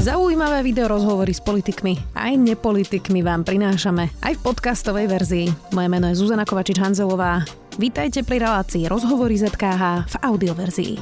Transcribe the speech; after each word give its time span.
Zaujímavé 0.00 0.64
video 0.64 0.88
rozhovory 0.88 1.36
s 1.36 1.44
politikmi 1.44 2.16
aj 2.16 2.32
nepolitikmi 2.40 3.20
vám 3.20 3.44
prinášame 3.44 4.08
aj 4.24 4.32
v 4.32 4.40
podcastovej 4.40 5.04
verzii. 5.12 5.46
Moje 5.76 5.88
meno 5.92 6.08
je 6.08 6.16
Zuzana 6.16 6.48
Kovačič-Hanzelová. 6.48 7.44
Vítajte 7.76 8.24
pri 8.24 8.40
relácii 8.40 8.88
Rozhovory 8.88 9.36
ZKH 9.36 10.08
v 10.08 10.14
audioverzii. 10.24 10.92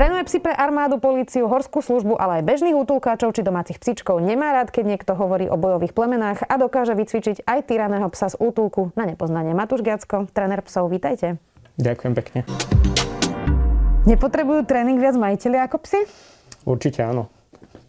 Trénuje 0.00 0.22
psi 0.24 0.38
pre 0.40 0.56
armádu, 0.56 0.96
políciu, 0.96 1.44
horskú 1.44 1.84
službu, 1.84 2.16
ale 2.16 2.40
aj 2.40 2.48
bežných 2.48 2.72
útulkáčov 2.72 3.36
či 3.36 3.44
domácich 3.44 3.84
psičkov. 3.84 4.24
Nemá 4.24 4.56
rád, 4.56 4.72
keď 4.72 4.96
niekto 4.96 5.12
hovorí 5.12 5.44
o 5.52 5.60
bojových 5.60 5.92
plemenách 5.92 6.40
a 6.48 6.56
dokáže 6.56 6.96
vycvičiť 6.96 7.44
aj 7.44 7.68
tyraného 7.68 8.08
psa 8.16 8.32
z 8.32 8.40
útulku 8.40 8.96
na 8.96 9.04
nepoznanie. 9.04 9.52
Matúš 9.52 9.84
Giacko, 9.84 10.24
tréner 10.32 10.64
psov, 10.64 10.88
vítajte. 10.88 11.36
Ďakujem 11.76 12.12
pekne. 12.16 12.48
Nepotrebujú 14.08 14.64
tréning 14.64 14.96
viac 14.96 15.20
majiteľi 15.20 15.68
ako 15.68 15.84
psi? 15.84 16.00
Určite 16.66 17.06
áno. 17.06 17.30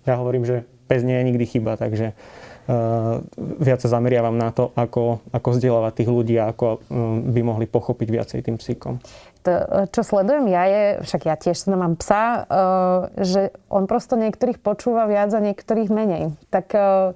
Ja 0.06 0.22
hovorím, 0.22 0.46
že 0.46 0.64
pes 0.88 1.04
nie 1.04 1.18
je 1.20 1.28
nikdy 1.28 1.46
chyba, 1.50 1.76
takže 1.76 2.14
uh, 2.14 3.20
viac 3.60 3.84
sa 3.84 3.92
zameriavam 3.92 4.38
na 4.38 4.56
to, 4.56 4.72
ako, 4.78 5.20
ako 5.36 5.48
vzdelávať 5.58 5.94
tých 6.00 6.10
ľudí 6.14 6.40
a 6.40 6.54
ako 6.54 6.80
um, 6.88 7.28
by 7.34 7.42
mohli 7.44 7.66
pochopiť 7.68 8.08
viacej 8.08 8.40
tým 8.46 8.56
psíkom. 8.56 9.04
To, 9.44 9.52
čo 9.92 10.06
sledujem 10.06 10.48
ja 10.48 10.64
je, 10.64 10.84
však 11.04 11.22
ja 11.28 11.36
tiež 11.36 11.58
sa 11.60 11.76
mám 11.76 12.00
psa, 12.00 12.24
uh, 12.24 13.12
že 13.20 13.52
on 13.68 13.84
prosto 13.90 14.16
niektorých 14.16 14.64
počúva 14.64 15.10
viac 15.12 15.36
a 15.36 15.44
niektorých 15.44 15.92
menej. 15.92 16.38
Tak 16.54 16.68
uh, 16.72 17.12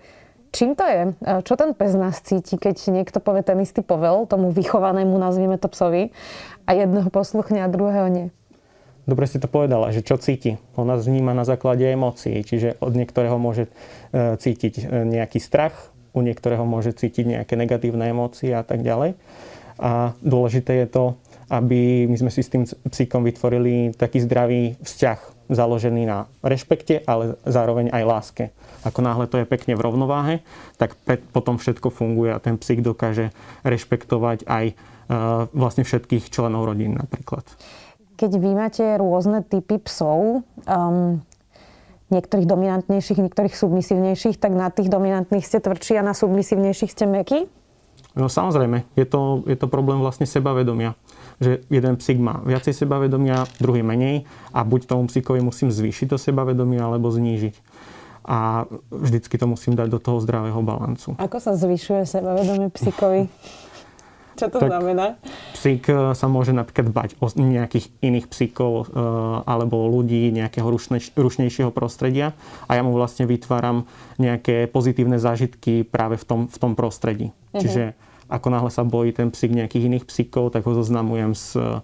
čím 0.52 0.76
to 0.76 0.84
je? 0.84 1.16
Čo 1.48 1.56
ten 1.56 1.72
pes 1.72 1.96
nás 1.96 2.20
cíti, 2.20 2.60
keď 2.60 2.92
niekto 2.92 3.24
povie 3.24 3.40
ten 3.40 3.56
istý 3.64 3.80
povel, 3.80 4.28
tomu 4.28 4.52
vychovanému, 4.52 5.16
nazvieme 5.16 5.56
to 5.56 5.72
psovi, 5.72 6.12
a 6.68 6.76
jedného 6.76 7.08
posluchne 7.08 7.64
a 7.64 7.72
druhého 7.72 8.08
nie? 8.12 8.28
Dobre 9.12 9.28
si 9.28 9.44
to 9.44 9.52
povedala, 9.52 9.92
že 9.92 10.08
čo 10.08 10.16
cíti. 10.16 10.56
On 10.80 10.88
nás 10.88 11.04
vníma 11.04 11.36
na 11.36 11.44
základe 11.44 11.84
emócií, 11.84 12.48
čiže 12.48 12.80
od 12.80 12.96
niektorého 12.96 13.36
môže 13.36 13.68
e, 14.16 14.40
cítiť 14.40 14.88
e, 14.88 15.04
nejaký 15.04 15.36
strach, 15.36 15.92
u 16.16 16.24
niektorého 16.24 16.64
môže 16.64 16.96
cítiť 16.96 17.28
nejaké 17.28 17.60
negatívne 17.60 18.08
emócie 18.08 18.56
a 18.56 18.64
tak 18.64 18.88
ďalej. 18.88 19.20
A 19.84 20.16
dôležité 20.24 20.80
je 20.80 20.88
to, 20.88 21.06
aby 21.52 22.08
my 22.08 22.16
sme 22.24 22.32
si 22.32 22.40
s 22.40 22.56
tým 22.56 22.64
psíkom 22.64 23.28
vytvorili 23.28 23.92
taký 24.00 24.24
zdravý 24.24 24.80
vzťah, 24.80 25.52
založený 25.52 26.08
na 26.08 26.32
rešpekte, 26.40 27.04
ale 27.04 27.36
zároveň 27.44 27.92
aj 27.92 28.04
láske. 28.08 28.44
Ako 28.88 29.04
náhle 29.04 29.28
to 29.28 29.44
je 29.44 29.52
pekne 29.52 29.76
v 29.76 29.84
rovnováhe, 29.84 30.36
tak 30.80 30.96
potom 31.36 31.60
všetko 31.60 31.92
funguje 31.92 32.32
a 32.32 32.40
ten 32.40 32.56
psík 32.56 32.80
dokáže 32.80 33.36
rešpektovať 33.68 34.48
aj 34.48 34.66
e, 34.72 34.76
vlastne 35.52 35.84
všetkých 35.84 36.32
členov 36.32 36.64
rodín 36.64 36.96
napríklad 36.96 37.44
keď 38.22 38.38
vy 38.38 38.52
máte 38.54 38.86
rôzne 39.02 39.42
typy 39.42 39.82
psov, 39.82 40.46
um, 40.70 41.26
niektorých 42.14 42.46
dominantnejších, 42.46 43.18
niektorých 43.18 43.58
submisívnejších, 43.58 44.38
tak 44.38 44.54
na 44.54 44.70
tých 44.70 44.94
dominantných 44.94 45.42
ste 45.42 45.58
tvrdší 45.58 45.98
a 45.98 46.06
na 46.06 46.14
submisívnejších 46.14 46.94
ste 46.94 47.10
mekí? 47.10 47.50
No 48.14 48.28
samozrejme, 48.28 48.84
je 49.00 49.08
to, 49.08 49.42
je 49.48 49.56
to 49.56 49.72
problém 49.72 50.04
vlastne 50.04 50.28
sebavedomia. 50.28 51.00
Že 51.40 51.64
jeden 51.72 51.96
psík 51.98 52.20
má 52.20 52.44
viacej 52.44 52.76
sebavedomia, 52.76 53.48
druhý 53.58 53.82
menej 53.82 54.28
a 54.52 54.62
buď 54.68 54.86
tomu 54.86 55.08
psíkovi 55.08 55.42
musím 55.42 55.72
zvýšiť 55.74 56.14
to 56.14 56.18
sebavedomie 56.20 56.78
alebo 56.78 57.10
znížiť. 57.10 57.56
A 58.22 58.70
vždycky 58.94 59.34
to 59.40 59.50
musím 59.50 59.74
dať 59.74 59.88
do 59.90 59.98
toho 59.98 60.22
zdravého 60.22 60.62
balancu. 60.62 61.18
Ako 61.18 61.42
sa 61.42 61.58
zvyšuje 61.58 62.06
sebavedomie 62.06 62.70
psíkovi? 62.70 63.26
Čo 64.36 64.48
to 64.48 64.60
tak 64.64 64.70
znamená? 64.72 65.20
Psík 65.56 65.92
e, 65.92 66.16
sa 66.16 66.28
môže 66.32 66.56
napríklad 66.56 66.88
bať 66.92 67.10
o 67.20 67.28
nejakých 67.32 67.92
iných 68.00 68.28
psíkov 68.32 68.92
e, 68.92 69.02
alebo 69.46 69.88
ľudí, 69.92 70.32
nejakého 70.32 70.68
rušnejšieho 71.16 71.72
prostredia 71.74 72.36
a 72.68 72.80
ja 72.80 72.82
mu 72.82 72.96
vlastne 72.96 73.28
vytváram 73.28 73.86
nejaké 74.18 74.72
pozitívne 74.72 75.20
zážitky 75.20 75.84
práve 75.84 76.16
v 76.16 76.26
tom, 76.26 76.40
v 76.48 76.58
tom 76.58 76.74
prostredí. 76.74 77.32
Uh-huh. 77.32 77.62
Čiže 77.62 77.84
ako 78.32 78.48
náhle 78.48 78.72
sa 78.72 78.88
bojí 78.88 79.12
ten 79.12 79.28
psík 79.28 79.52
nejakých 79.52 79.88
iných 79.92 80.06
psíkov, 80.08 80.56
tak 80.56 80.64
ho 80.64 80.72
zoznamujem 80.72 81.36
s 81.36 81.60
e, 81.60 81.84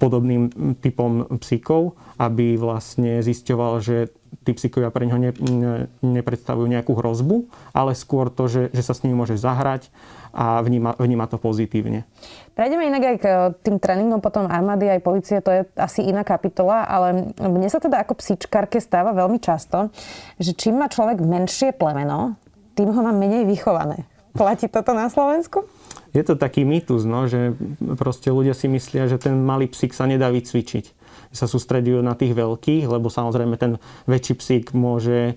podobným 0.00 0.48
typom 0.80 1.28
psíkov, 1.36 2.00
aby 2.16 2.56
vlastne 2.56 3.20
zisťoval, 3.20 3.84
že 3.84 4.08
tí 4.48 4.56
psíkovia 4.56 4.88
pre 4.88 5.04
neho 5.04 5.20
ne, 5.20 5.30
ne, 5.36 5.90
nepredstavujú 6.00 6.64
nejakú 6.64 6.96
hrozbu, 6.96 7.50
ale 7.76 7.92
skôr 7.92 8.32
to, 8.32 8.48
že, 8.48 8.62
že 8.72 8.82
sa 8.82 8.96
s 8.96 9.04
nimi 9.04 9.12
môže 9.12 9.36
zahrať 9.36 9.92
a 10.36 10.60
vníma, 10.60 11.00
vníma 11.00 11.24
to 11.32 11.40
pozitívne. 11.40 12.04
Prejdeme 12.52 12.84
inak 12.92 13.02
aj 13.08 13.16
k 13.16 13.24
eh, 13.24 13.36
tým 13.64 13.80
tréningom 13.80 14.20
potom 14.20 14.44
armády 14.44 14.92
aj 14.92 15.00
policie, 15.00 15.40
to 15.40 15.48
je 15.48 15.60
asi 15.80 16.04
iná 16.04 16.20
kapitola, 16.20 16.84
ale 16.84 17.32
mne 17.40 17.68
sa 17.72 17.80
teda 17.80 18.04
ako 18.04 18.20
psíčkarke 18.20 18.76
stáva 18.76 19.16
veľmi 19.16 19.40
často, 19.40 19.88
že 20.36 20.52
čím 20.52 20.76
má 20.76 20.92
človek 20.92 21.24
menšie 21.24 21.72
plemeno, 21.72 22.36
tým 22.76 22.92
ho 22.92 23.00
má 23.00 23.16
menej 23.16 23.48
vychované. 23.48 24.04
Platí 24.36 24.68
toto 24.68 24.92
na 24.92 25.08
Slovensku? 25.08 25.64
Je 26.12 26.20
to 26.20 26.36
taký 26.36 26.68
mýtus, 26.68 27.08
no, 27.08 27.24
že 27.24 27.56
proste 27.96 28.28
ľudia 28.28 28.52
si 28.52 28.68
myslia, 28.68 29.08
že 29.08 29.16
ten 29.16 29.32
malý 29.40 29.72
psík 29.72 29.96
sa 29.96 30.04
nedá 30.04 30.28
vycvičiť 30.28 30.95
sa 31.36 31.46
sústredujú 31.46 32.00
na 32.00 32.16
tých 32.16 32.32
veľkých, 32.32 32.88
lebo 32.88 33.12
samozrejme 33.12 33.60
ten 33.60 33.76
väčší 34.08 34.34
psík 34.40 34.64
môže 34.72 35.32
e, 35.32 35.34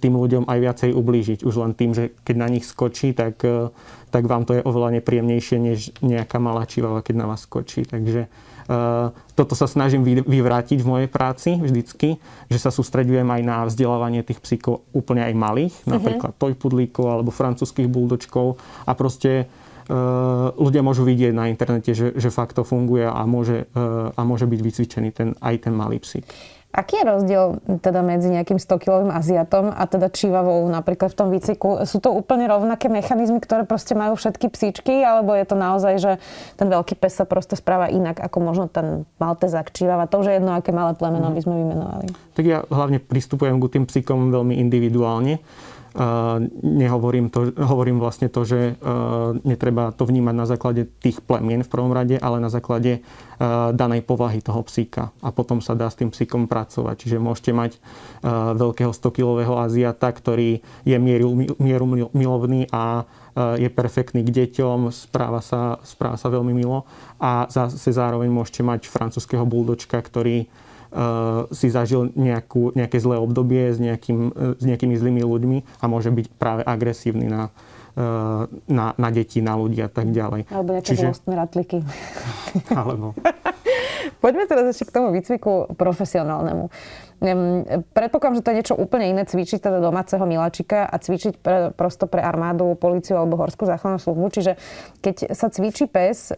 tým 0.00 0.14
ľuďom 0.16 0.48
aj 0.48 0.58
viacej 0.58 0.90
ublížiť. 0.96 1.38
Už 1.44 1.54
len 1.60 1.76
tým, 1.76 1.92
že 1.92 2.16
keď 2.24 2.36
na 2.40 2.48
nich 2.48 2.64
skočí, 2.64 3.12
tak, 3.12 3.44
e, 3.44 3.68
tak 4.08 4.24
vám 4.24 4.48
to 4.48 4.56
je 4.56 4.64
oveľa 4.64 4.98
nepríjemnejšie, 4.98 5.56
než 5.60 5.92
nejaká 6.00 6.40
malá 6.40 6.64
čivava, 6.64 7.04
keď 7.04 7.14
na 7.20 7.26
vás 7.28 7.44
skočí. 7.44 7.84
Takže 7.84 8.32
uh, 8.68 9.12
toto 9.36 9.52
sa 9.52 9.68
snažím 9.68 10.00
vyvrátiť 10.04 10.80
v 10.80 10.88
mojej 10.88 11.08
práci 11.12 11.60
vždycky, 11.60 12.16
že 12.48 12.58
sa 12.60 12.72
sústredujem 12.72 13.28
aj 13.28 13.42
na 13.44 13.56
vzdelávanie 13.68 14.24
tých 14.24 14.40
psíkov 14.40 14.88
úplne 14.96 15.28
aj 15.28 15.34
malých, 15.36 15.74
uh-huh. 15.84 16.00
napríklad 16.00 16.32
tojpudlíkov 16.40 17.04
alebo 17.04 17.28
francúzských 17.28 17.88
buldočkov 17.88 18.56
a 18.88 18.92
proste 18.96 19.44
ľudia 20.54 20.84
môžu 20.84 21.08
vidieť 21.08 21.32
na 21.32 21.48
internete, 21.48 21.96
že, 21.96 22.12
že 22.12 22.28
fakt 22.28 22.60
to 22.60 22.62
funguje 22.62 23.08
a 23.08 23.24
môže, 23.24 23.64
eh, 23.72 24.12
a 24.12 24.20
môže 24.22 24.44
byť 24.44 24.60
vycvičený 24.60 25.08
ten, 25.16 25.28
aj 25.40 25.68
ten 25.68 25.72
malý 25.72 25.96
psík. 26.00 26.28
Aký 26.68 27.00
je 27.00 27.08
rozdiel 27.08 27.64
teda 27.80 28.04
medzi 28.04 28.28
nejakým 28.28 28.60
100-kilovým 28.60 29.08
Aziatom 29.08 29.72
a 29.72 29.88
teda 29.88 30.12
čivavou 30.12 30.68
napríklad 30.68 31.16
v 31.16 31.16
tom 31.16 31.28
výcviku? 31.32 31.88
Sú 31.88 31.96
to 31.96 32.12
úplne 32.12 32.44
rovnaké 32.44 32.92
mechanizmy, 32.92 33.40
ktoré 33.40 33.64
proste 33.64 33.96
majú 33.96 34.20
všetky 34.20 34.52
psíčky, 34.52 35.00
alebo 35.00 35.32
je 35.32 35.48
to 35.48 35.56
naozaj, 35.56 35.94
že 35.96 36.12
ten 36.60 36.68
veľký 36.68 37.00
pes 37.00 37.16
sa 37.16 37.24
proste 37.24 37.56
správa 37.56 37.88
inak, 37.88 38.20
ako 38.20 38.44
možno 38.44 38.64
ten 38.68 39.08
maltezák 39.16 39.72
čivava? 39.72 40.04
To 40.12 40.20
už 40.20 40.28
je 40.28 40.34
jedno, 40.36 40.52
aké 40.52 40.68
malé 40.68 40.92
plemeno 40.92 41.32
by 41.32 41.40
sme 41.40 41.56
vymenovali. 41.56 42.06
Tak 42.36 42.44
ja 42.44 42.60
hlavne 42.68 43.00
pristupujem 43.00 43.56
k 43.64 43.72
tým 43.72 43.84
psíkom 43.88 44.28
veľmi 44.28 44.60
individuálne 44.60 45.40
nehovorím 46.62 47.32
to, 47.32 47.54
hovorím 47.56 48.02
vlastne 48.02 48.28
to, 48.28 48.44
že 48.44 48.76
netreba 49.42 49.90
to 49.94 50.04
vnímať 50.04 50.34
na 50.36 50.46
základe 50.46 50.86
tých 51.00 51.24
plemien 51.24 51.64
v 51.64 51.72
prvom 51.72 51.94
rade, 51.94 52.20
ale 52.20 52.42
na 52.42 52.52
základe 52.52 53.00
danej 53.72 54.02
povahy 54.02 54.42
toho 54.42 54.60
psíka. 54.66 55.14
A 55.22 55.30
potom 55.30 55.62
sa 55.62 55.78
dá 55.78 55.86
s 55.86 55.96
tým 55.96 56.10
psíkom 56.10 56.50
pracovať. 56.50 57.06
Čiže 57.06 57.22
môžete 57.22 57.50
mať 57.54 57.72
veľkého 58.58 58.90
100-kilového 58.90 59.54
Aziata, 59.58 60.10
ktorý 60.10 60.60
je 60.82 60.96
mieru, 60.98 61.34
mieru 61.56 61.86
milovný 62.10 62.66
a 62.74 63.06
je 63.38 63.70
perfektný 63.70 64.26
k 64.26 64.34
deťom, 64.34 64.90
správa 64.90 65.38
sa, 65.38 65.78
správa 65.86 66.18
sa 66.18 66.26
veľmi 66.26 66.50
milo 66.50 66.82
a 67.22 67.46
zase 67.46 67.94
zároveň 67.94 68.26
môžete 68.26 68.66
mať 68.66 68.90
francúzského 68.90 69.46
buldočka, 69.46 69.94
ktorý 70.02 70.50
si 71.52 71.68
zažil 71.68 72.08
nejakú, 72.16 72.72
nejaké 72.72 72.96
zlé 72.96 73.20
obdobie 73.20 73.72
s, 73.72 73.78
nejakým, 73.78 74.18
uh, 74.32 74.54
s 74.56 74.64
nejakými 74.64 74.94
zlými 74.96 75.22
ľuďmi 75.22 75.58
a 75.80 75.84
môže 75.84 76.08
byť 76.08 76.26
práve 76.40 76.62
agresívny 76.64 77.28
na, 77.28 77.52
uh, 77.96 78.48
na, 78.68 78.96
na 78.96 79.08
deti, 79.12 79.44
na 79.44 79.54
ľudí 79.58 79.84
a 79.84 79.90
tak 79.92 80.10
ďalej. 80.10 80.48
Alebo 80.48 80.70
nejaké 80.78 80.96
Čiže... 80.96 81.06
ratliky. 81.28 81.84
Alebo... 82.78 83.12
Poďme 84.18 84.50
teraz 84.50 84.74
ešte 84.74 84.90
k 84.90 84.94
tomu 84.94 85.14
výcviku 85.14 85.78
profesionálnemu. 85.78 86.70
Predpokladám, 87.98 88.38
že 88.38 88.44
to 88.46 88.50
je 88.54 88.58
niečo 88.62 88.78
úplne 88.78 89.10
iné 89.10 89.26
cvičiť 89.26 89.58
teda 89.58 89.82
domáceho 89.82 90.22
miláčika 90.22 90.86
a 90.86 91.02
cvičiť 91.02 91.42
pre, 91.42 91.74
prosto 91.74 92.06
pre 92.06 92.22
armádu, 92.22 92.78
policiu 92.78 93.18
alebo 93.18 93.34
horskú 93.34 93.66
záchrannú 93.66 93.98
službu. 93.98 94.26
Čiže 94.30 94.52
keď 95.02 95.34
sa 95.34 95.50
cvičí 95.50 95.90
pes, 95.90 96.30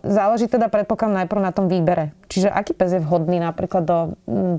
záleží 0.00 0.48
teda 0.48 0.72
predpokladám 0.72 1.24
najprv 1.24 1.40
na 1.44 1.52
tom 1.52 1.68
výbere. 1.68 2.16
Čiže 2.32 2.48
aký 2.48 2.72
pes 2.72 2.96
je 2.96 3.04
vhodný 3.04 3.44
napríklad 3.44 3.84
do 3.84 3.98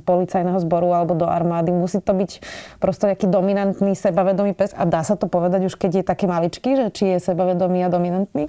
policajného 0.06 0.62
zboru 0.62 0.94
alebo 0.94 1.18
do 1.18 1.25
armády? 1.25 1.74
Musí 1.74 2.06
to 2.06 2.13
byť 2.13 2.45
prosto 2.77 3.10
nejaký 3.10 3.25
dominantný, 3.25 3.98
sebavedomý 3.98 4.53
pes 4.53 4.77
a 4.77 4.86
dá 4.86 5.01
sa 5.01 5.18
to 5.18 5.25
povedať 5.25 5.65
už 5.65 5.74
keď 5.74 5.92
je 6.01 6.03
také 6.06 6.30
maličký, 6.30 6.77
že 6.77 6.86
či 6.94 7.18
je 7.18 7.33
sebavedomý 7.33 7.81
a 7.81 7.89
dominantný? 7.89 8.45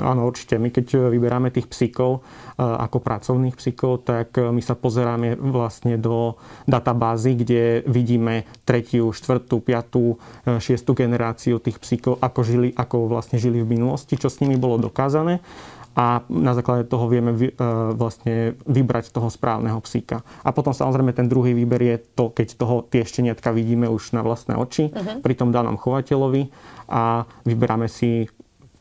Áno, 0.00 0.24
určite. 0.24 0.56
My 0.56 0.72
keď 0.72 1.12
vyberáme 1.12 1.52
tých 1.52 1.68
psíkov 1.68 2.24
e, 2.56 2.64
ako 2.64 3.04
pracovných 3.04 3.52
psíkov, 3.60 4.08
tak 4.08 4.40
e, 4.40 4.48
my 4.48 4.62
sa 4.64 4.72
pozeráme 4.72 5.36
vlastne 5.36 6.00
do 6.00 6.40
databázy, 6.64 7.36
kde 7.36 7.84
vidíme 7.84 8.48
tretiu, 8.64 9.12
štvrtú, 9.12 9.60
piatú, 9.60 10.16
e, 10.48 10.56
šiestu 10.56 10.96
generáciu 10.96 11.60
tých 11.60 11.76
psíkov, 11.76 12.16
ako, 12.24 12.40
žili, 12.40 12.68
ako 12.72 13.04
vlastne 13.04 13.36
žili 13.36 13.60
v 13.60 13.76
minulosti, 13.76 14.16
čo 14.16 14.32
s 14.32 14.40
nimi 14.40 14.56
bolo 14.56 14.80
dokázané 14.80 15.44
a 15.92 16.24
na 16.32 16.56
základe 16.56 16.88
toho 16.88 17.04
vieme 17.04 17.36
vy, 17.36 17.52
vlastne 17.92 18.56
vybrať 18.64 19.12
toho 19.12 19.28
správneho 19.28 19.76
psíka. 19.84 20.24
A 20.40 20.48
potom 20.48 20.72
samozrejme 20.72 21.12
ten 21.12 21.28
druhý 21.28 21.52
výber 21.52 21.84
je 21.84 21.96
to, 22.16 22.32
keď 22.32 22.56
toho 22.56 22.80
tie 22.88 23.04
šteniatka 23.04 23.52
vidíme 23.52 23.92
už 23.92 24.16
na 24.16 24.24
vlastné 24.24 24.56
oči 24.56 24.88
uh-huh. 24.88 25.20
pri 25.20 25.34
tom 25.36 25.52
danom 25.52 25.76
chovateľovi 25.76 26.48
a 26.88 27.28
vyberáme 27.44 27.92
si 27.92 28.24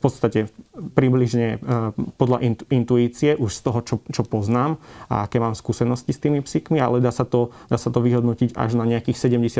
podstate 0.01 0.39
približne 0.97 1.47
e, 1.55 1.57
podľa 2.17 2.37
intuície, 2.73 3.37
už 3.37 3.51
z 3.53 3.61
toho, 3.61 3.79
čo, 3.85 3.95
čo 4.09 4.25
poznám 4.25 4.81
a 5.07 5.29
aké 5.29 5.37
mám 5.37 5.53
skúsenosti 5.53 6.11
s 6.11 6.19
tými 6.19 6.41
psíkmi, 6.41 6.81
ale 6.81 6.99
dá 6.99 7.13
sa 7.13 7.23
to, 7.23 7.53
dá 7.69 7.77
sa 7.77 7.93
to 7.93 8.01
vyhodnotiť 8.01 8.57
až 8.57 8.73
na 8.73 8.89
nejakých 8.89 9.17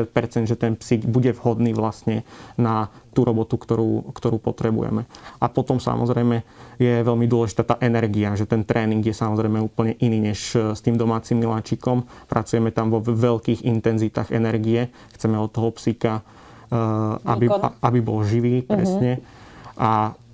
70%, 0.10 0.50
že 0.50 0.58
ten 0.58 0.74
psík 0.74 1.06
bude 1.06 1.32
vhodný 1.38 1.78
vlastne 1.78 2.26
na 2.58 2.90
tú 3.12 3.28
robotu, 3.28 3.60
ktorú, 3.60 4.16
ktorú 4.16 4.40
potrebujeme. 4.40 5.04
A 5.44 5.46
potom 5.52 5.78
samozrejme 5.84 6.48
je 6.80 7.04
veľmi 7.04 7.28
dôležitá 7.28 7.64
tá 7.68 7.76
energia, 7.84 8.34
že 8.40 8.48
ten 8.48 8.64
tréning 8.64 9.04
je 9.04 9.12
samozrejme 9.12 9.60
úplne 9.60 10.00
iný 10.00 10.32
než 10.32 10.56
e, 10.56 10.72
s 10.72 10.80
tým 10.80 10.96
domácim 10.96 11.36
miláčikom. 11.38 12.08
Pracujeme 12.32 12.72
tam 12.72 12.90
vo 12.90 13.04
veľkých 13.04 13.68
intenzitách 13.68 14.32
energie. 14.32 14.90
Chceme 15.14 15.36
od 15.36 15.52
toho 15.52 15.76
psíka, 15.76 16.24
e, 16.72 16.80
aby, 17.28 17.46
aby 17.84 18.00
bol 18.00 18.24
živý, 18.24 18.64
presne. 18.64 19.20
Uh-huh. 19.20 19.40
A 19.82 19.92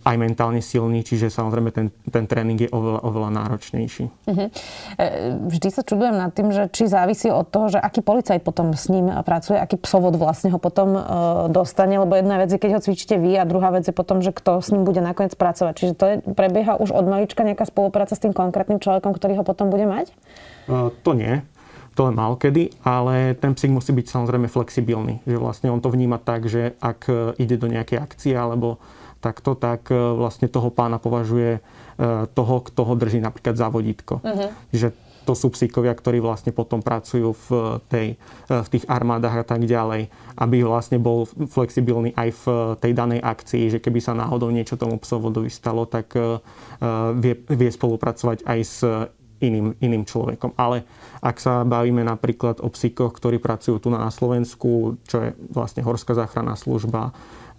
aj 0.07 0.15
mentálne 0.15 0.63
silný, 0.63 1.03
čiže 1.03 1.27
samozrejme 1.27 1.75
ten, 1.75 1.91
ten 2.07 2.23
tréning 2.23 2.55
je 2.55 2.71
oveľa, 2.71 3.03
oveľa 3.03 3.29
náročnejší. 3.43 4.05
Uh-huh. 4.07 4.47
Vždy 5.51 5.67
sa 5.67 5.83
čudujem 5.83 6.15
nad 6.15 6.31
tým, 6.31 6.55
že 6.55 6.71
či 6.71 6.87
závisí 6.87 7.27
od 7.27 7.51
toho, 7.51 7.67
že 7.67 7.79
aký 7.83 7.99
policajt 7.99 8.39
potom 8.47 8.71
s 8.71 8.87
ním 8.87 9.11
pracuje, 9.27 9.59
aký 9.59 9.75
psovod 9.75 10.15
vlastne 10.15 10.55
ho 10.55 10.59
potom 10.63 10.95
uh, 10.95 11.03
dostane, 11.51 11.99
lebo 11.99 12.15
jedna 12.15 12.39
vec 12.39 12.55
je, 12.55 12.59
keď 12.61 12.79
ho 12.79 12.83
cvičíte 12.87 13.19
vy 13.19 13.35
a 13.35 13.43
druhá 13.43 13.75
vec 13.75 13.83
je 13.83 13.91
potom, 13.91 14.23
že 14.23 14.31
kto 14.31 14.63
s 14.63 14.71
ním 14.71 14.87
bude 14.87 15.03
nakoniec 15.03 15.35
pracovať. 15.35 15.73
Čiže 15.75 15.93
to 15.99 16.05
je, 16.07 16.15
prebieha 16.31 16.79
už 16.79 16.95
od 16.95 17.03
malička 17.03 17.43
nejaká 17.43 17.67
spolupráca 17.67 18.15
s 18.15 18.23
tým 18.23 18.31
konkrétnym 18.31 18.79
človekom, 18.79 19.11
ktorý 19.11 19.43
ho 19.43 19.43
potom 19.43 19.67
bude 19.67 19.83
mať? 19.83 20.15
Uh, 20.71 20.95
to 21.03 21.11
nie 21.11 21.43
to 21.97 22.05
len 22.05 22.13
mal 22.13 22.37
kedy, 22.37 22.77
ale 22.85 23.33
ten 23.33 23.57
psík 23.57 23.73
musí 23.73 23.89
byť 23.89 24.05
samozrejme 24.05 24.45
flexibilný. 24.45 25.17
Že 25.25 25.41
vlastne 25.41 25.73
on 25.73 25.81
to 25.81 25.89
vníma 25.89 26.21
tak, 26.21 26.45
že 26.45 26.77
ak 26.77 27.09
ide 27.41 27.57
do 27.57 27.65
nejakej 27.65 27.97
akcie 27.97 28.37
alebo 28.37 28.77
takto, 29.19 29.57
tak 29.57 29.89
e, 29.89 29.95
vlastne 29.95 30.47
toho 30.47 30.69
pána 30.69 31.01
považuje 31.01 31.59
e, 31.59 31.61
toho, 32.31 32.55
kto 32.63 32.81
ho 32.87 32.93
drží 32.93 33.19
napríklad 33.21 33.57
za 33.57 33.67
vodítko. 33.67 34.21
Uh-huh. 34.21 34.49
Že 34.71 34.93
to 35.27 35.35
sú 35.35 35.51
psíkovia, 35.51 35.91
ktorí 35.91 36.23
vlastne 36.23 36.55
potom 36.55 36.79
pracujú 36.79 37.35
v, 37.35 37.47
tej, 37.91 38.07
e, 38.47 38.53
v 38.63 38.67
tých 38.71 38.87
armádach 38.87 39.43
a 39.43 39.45
tak 39.45 39.67
ďalej, 39.67 40.07
aby 40.39 40.57
vlastne 40.63 41.01
bol 41.01 41.27
flexibilný 41.27 42.15
aj 42.15 42.29
v 42.31 42.45
tej 42.79 42.91
danej 42.95 43.19
akcii, 43.19 43.63
že 43.75 43.83
keby 43.83 43.99
sa 43.99 44.15
náhodou 44.15 44.47
niečo 44.53 44.79
tomu 44.79 44.95
psovodovi 45.01 45.51
stalo, 45.51 45.83
tak 45.83 46.15
vie, 47.17 47.33
vie 47.43 47.69
spolupracovať 47.73 48.45
aj 48.47 48.59
s 48.63 48.79
iným, 49.41 49.77
iným 49.81 50.03
človekom. 50.05 50.57
Ale 50.57 50.85
ak 51.21 51.37
sa 51.37 51.61
bavíme 51.65 52.01
napríklad 52.05 52.61
o 52.61 52.69
psíkoch, 52.69 53.13
ktorí 53.13 53.37
pracujú 53.37 53.77
tu 53.77 53.89
na 53.93 54.09
Slovensku, 54.09 55.01
čo 55.05 55.17
je 55.21 55.29
vlastne 55.53 55.85
Horská 55.85 56.17
záchranná 56.17 56.57
služba, 56.57 57.13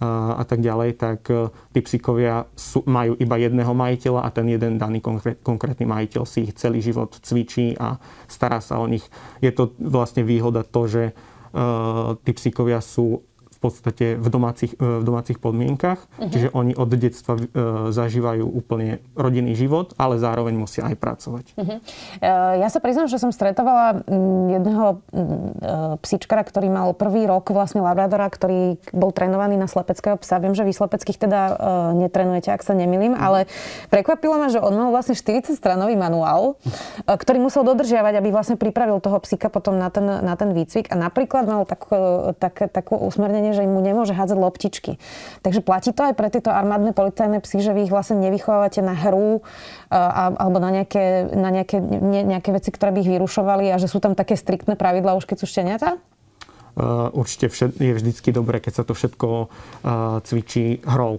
a 0.06 0.44
tak 0.46 0.62
ďalej, 0.62 0.94
tak 0.94 1.26
e, 1.26 1.50
tí 1.74 1.82
psíkovia 1.82 2.46
sú, 2.54 2.86
majú 2.86 3.18
iba 3.18 3.34
jedného 3.34 3.74
majiteľa 3.74 4.20
a 4.22 4.30
ten 4.30 4.46
jeden 4.46 4.78
daný 4.78 5.02
konkrét, 5.02 5.42
konkrétny 5.42 5.90
majiteľ 5.90 6.22
si 6.22 6.46
ich 6.46 6.54
celý 6.54 6.78
život 6.78 7.18
cvičí 7.18 7.74
a 7.74 7.98
stará 8.30 8.62
sa 8.62 8.78
o 8.78 8.86
nich. 8.86 9.02
Je 9.42 9.50
to 9.50 9.74
vlastne 9.82 10.22
výhoda 10.22 10.62
to, 10.62 10.86
že 10.86 11.04
uh, 11.10 12.14
tí 12.22 12.30
psíkovia 12.30 12.78
sú 12.78 13.26
v 13.58 13.60
podstate 13.66 14.06
v 14.14 14.28
domácich, 14.30 14.72
e, 14.78 15.02
v 15.02 15.04
domácich 15.04 15.42
podmienkach. 15.42 15.98
Uh-huh. 15.98 16.30
Čiže 16.30 16.54
oni 16.54 16.78
od 16.78 16.94
detstva 16.94 17.34
e, 17.34 17.42
zažívajú 17.90 18.46
úplne 18.46 19.02
rodinný 19.18 19.58
život, 19.58 19.98
ale 19.98 20.22
zároveň 20.22 20.54
musia 20.54 20.86
aj 20.86 20.94
pracovať. 20.94 21.44
Uh-huh. 21.58 21.78
Ja 22.58 22.68
sa 22.70 22.78
priznám, 22.78 23.10
že 23.10 23.18
som 23.18 23.34
stretovala 23.34 24.06
jedného 24.52 25.02
psíčkara, 25.98 26.46
ktorý 26.46 26.70
mal 26.70 26.94
prvý 26.94 27.26
rok 27.26 27.50
vlastne 27.50 27.82
Labradora, 27.82 28.30
ktorý 28.30 28.78
bol 28.94 29.10
trénovaný 29.10 29.58
na 29.58 29.66
slepeckého 29.66 30.14
psa. 30.22 30.38
Viem, 30.38 30.54
že 30.54 30.62
vy 30.62 30.70
slepeckých 30.70 31.18
teda 31.18 31.40
netrenujete, 31.98 32.54
ak 32.54 32.62
sa 32.62 32.76
nemilím, 32.78 33.16
ale 33.18 33.50
prekvapilo 33.90 34.38
ma, 34.38 34.52
že 34.52 34.62
on 34.62 34.74
mal 34.76 34.94
vlastne 34.94 35.18
40-stranový 35.18 35.98
manuál, 35.98 36.60
ktorý 37.08 37.42
musel 37.42 37.66
dodržiavať, 37.66 38.14
aby 38.20 38.28
vlastne 38.30 38.60
pripravil 38.60 39.02
toho 39.02 39.18
psíka 39.24 39.50
potom 39.50 39.80
na 39.80 39.88
ten, 39.90 40.04
na 40.04 40.34
ten 40.38 40.52
výcvik. 40.52 40.92
A 40.92 40.94
napríklad 40.94 41.48
mal 41.48 41.64
tak, 41.64 41.88
tak, 42.38 42.54
takú 42.70 43.00
usmernenie 43.00 43.47
že 43.52 43.64
im 43.64 43.72
mu 43.72 43.80
nemôže 43.84 44.16
hádzať 44.16 44.38
loptičky. 44.38 44.92
Takže 45.44 45.60
platí 45.60 45.90
to 45.92 46.04
aj 46.04 46.14
pre 46.16 46.28
tieto 46.32 46.50
armádne 46.50 46.96
policajné 46.96 47.38
psy, 47.44 47.62
že 47.62 47.72
vy 47.76 47.88
ich 47.88 47.92
vlastne 47.92 48.18
nevychovávate 48.18 48.80
na 48.80 48.96
hru 48.96 49.44
a, 49.92 50.32
alebo 50.34 50.58
na 50.58 50.70
nejaké, 50.72 51.28
na 51.32 51.50
nejaké, 51.52 51.78
ne, 51.80 52.24
nejaké 52.24 52.50
veci, 52.52 52.72
ktoré 52.72 52.92
by 52.94 53.00
ich 53.04 53.12
vyrušovali 53.12 53.70
a 53.72 53.80
že 53.80 53.88
sú 53.88 54.00
tam 54.00 54.16
také 54.16 54.36
striktné 54.36 54.74
pravidlá 54.74 55.14
už 55.18 55.28
keď 55.28 55.36
sú 55.40 55.46
šteniatá? 55.46 56.00
Uh, 56.78 57.10
určite 57.10 57.50
všet, 57.50 57.82
je 57.82 57.90
vždycky 57.90 58.30
dobré, 58.30 58.62
keď 58.62 58.82
sa 58.82 58.84
to 58.86 58.94
všetko 58.94 59.50
uh, 59.50 60.22
cvičí 60.22 60.78
hrou. 60.86 61.18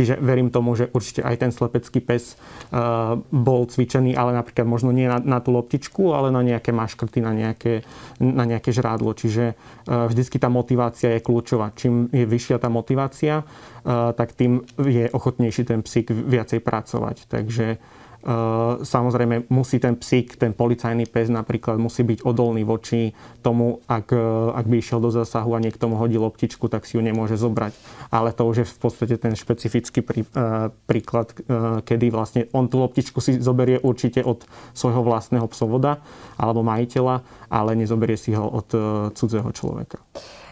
Čiže 0.00 0.16
verím 0.16 0.48
tomu, 0.48 0.72
že 0.72 0.88
určite 0.96 1.20
aj 1.20 1.36
ten 1.36 1.52
slepecký 1.52 2.00
pes 2.00 2.32
uh, 2.32 3.20
bol 3.20 3.68
cvičený, 3.68 4.16
ale 4.16 4.32
napríklad 4.32 4.64
možno 4.64 4.96
nie 4.96 5.04
na, 5.04 5.20
na 5.20 5.44
tú 5.44 5.52
loptičku, 5.52 6.16
ale 6.16 6.32
na 6.32 6.40
nejaké 6.40 6.72
maškrty, 6.72 7.20
na 7.20 7.36
nejaké, 7.36 7.84
na 8.16 8.48
nejaké 8.48 8.72
žrádlo. 8.72 9.12
Čiže 9.12 9.52
uh, 9.52 10.08
vždycky 10.08 10.40
tá 10.40 10.48
motivácia 10.48 11.12
je 11.12 11.20
kľúčová. 11.20 11.76
Čím 11.76 12.08
je 12.08 12.24
vyššia 12.24 12.56
tá 12.56 12.72
motivácia, 12.72 13.44
uh, 13.44 14.16
tak 14.16 14.32
tým 14.32 14.64
je 14.80 15.12
ochotnejší 15.12 15.68
ten 15.68 15.84
psík 15.84 16.08
viacej 16.08 16.64
pracovať. 16.64 17.28
Takže 17.28 17.76
samozrejme 18.84 19.48
musí 19.48 19.80
ten 19.80 19.96
psík, 19.96 20.36
ten 20.36 20.52
policajný 20.52 21.08
pes 21.08 21.32
napríklad 21.32 21.80
musí 21.80 22.04
byť 22.04 22.20
odolný 22.20 22.68
voči 22.68 23.16
tomu, 23.40 23.80
ak, 23.88 24.12
eh, 24.12 24.20
ak 24.60 24.66
by 24.68 24.76
išiel 24.76 25.00
do 25.00 25.08
zásahu 25.08 25.56
a 25.56 25.62
niekto 25.62 25.88
mu 25.88 25.96
hodí 25.96 26.20
loptičku, 26.20 26.68
tak 26.68 26.84
si 26.84 27.00
ju 27.00 27.02
nemôže 27.02 27.40
zobrať. 27.40 27.72
Ale 28.12 28.36
to 28.36 28.44
už 28.44 28.56
je 28.60 28.66
v 28.68 28.78
podstate 28.80 29.16
ten 29.16 29.32
špecifický 29.32 30.02
prí, 30.04 30.26
uh, 30.36 30.68
príklad, 30.84 31.32
kedy 31.84 32.10
vlastne 32.10 32.50
on 32.50 32.66
tú 32.66 32.82
loptičku 32.82 33.22
si 33.22 33.38
zoberie 33.38 33.78
určite 33.80 34.20
od 34.24 34.44
svojho 34.74 35.00
vlastného 35.06 35.46
psovoda 35.48 36.02
alebo 36.36 36.66
majiteľa, 36.66 37.22
ale 37.48 37.78
nezoberie 37.78 38.18
si 38.18 38.34
ho 38.34 38.44
od 38.44 38.68
cudzého 39.14 39.50
človeka. 39.54 40.02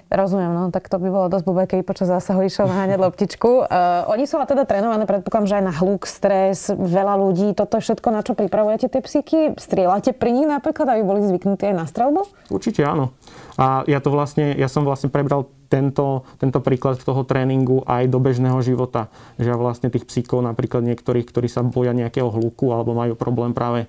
Rozumiem, 0.08 0.48
no 0.56 0.62
tak 0.72 0.88
to 0.88 0.96
by 0.96 1.12
bolo 1.12 1.28
dosť 1.28 1.44
blbé, 1.44 1.62
keby 1.68 1.84
počas 1.84 2.08
zásahu 2.08 2.40
išiel 2.48 2.64
naháňať 2.64 2.96
loptičku. 2.96 3.68
Uh, 3.68 4.08
oni 4.08 4.24
sú 4.24 4.40
ale 4.40 4.48
teda 4.48 4.64
trénované, 4.64 5.04
predpokladám, 5.04 5.48
že 5.48 5.54
aj 5.60 5.64
na 5.68 5.74
hluk, 5.76 6.08
stres, 6.08 6.72
veľa 6.72 7.20
ľudí. 7.20 7.52
Toto 7.52 7.76
je 7.76 7.84
všetko, 7.84 8.08
na 8.08 8.24
čo 8.24 8.32
pripravujete 8.32 8.88
tie 8.88 9.04
psyky? 9.04 9.38
Strieľate 9.60 10.16
pri 10.16 10.32
nich 10.32 10.48
napríklad, 10.48 10.96
aby 10.96 11.02
boli 11.04 11.20
zvyknutí 11.28 11.68
aj 11.68 11.76
na 11.76 11.84
strelbu? 11.84 12.24
Určite 12.48 12.88
áno. 12.88 13.12
A 13.60 13.84
ja 13.84 14.00
to 14.00 14.08
vlastne, 14.08 14.56
ja 14.56 14.72
som 14.72 14.88
vlastne 14.88 15.12
prebral 15.12 15.52
tento, 15.68 16.24
tento 16.40 16.58
príklad 16.64 16.98
toho 17.00 17.22
tréningu 17.22 17.84
aj 17.84 18.08
do 18.08 18.18
bežného 18.18 18.58
života. 18.64 19.12
Že 19.36 19.56
vlastne 19.60 19.88
tých 19.92 20.08
psíkov, 20.08 20.40
napríklad 20.42 20.82
niektorých, 20.84 21.28
ktorí 21.28 21.46
sa 21.46 21.60
boja 21.64 21.92
nejakého 21.92 22.28
hluku 22.28 22.72
alebo 22.72 22.96
majú 22.96 23.14
problém 23.14 23.52
práve 23.52 23.86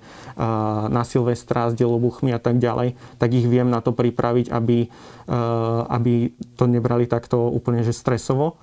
na 0.92 1.02
Silvestra 1.08 1.72
s 1.72 1.74
delobuchmi 1.74 2.36
a 2.36 2.40
tak 2.40 2.60
ďalej, 2.60 2.94
tak 3.16 3.32
ich 3.32 3.48
viem 3.48 3.72
na 3.72 3.80
to 3.80 3.96
pripraviť, 3.96 4.52
aby, 4.52 4.86
aby 5.88 6.14
to 6.54 6.64
nebrali 6.68 7.08
takto 7.08 7.48
úplne 7.48 7.80
že 7.80 7.96
stresovo, 7.96 8.60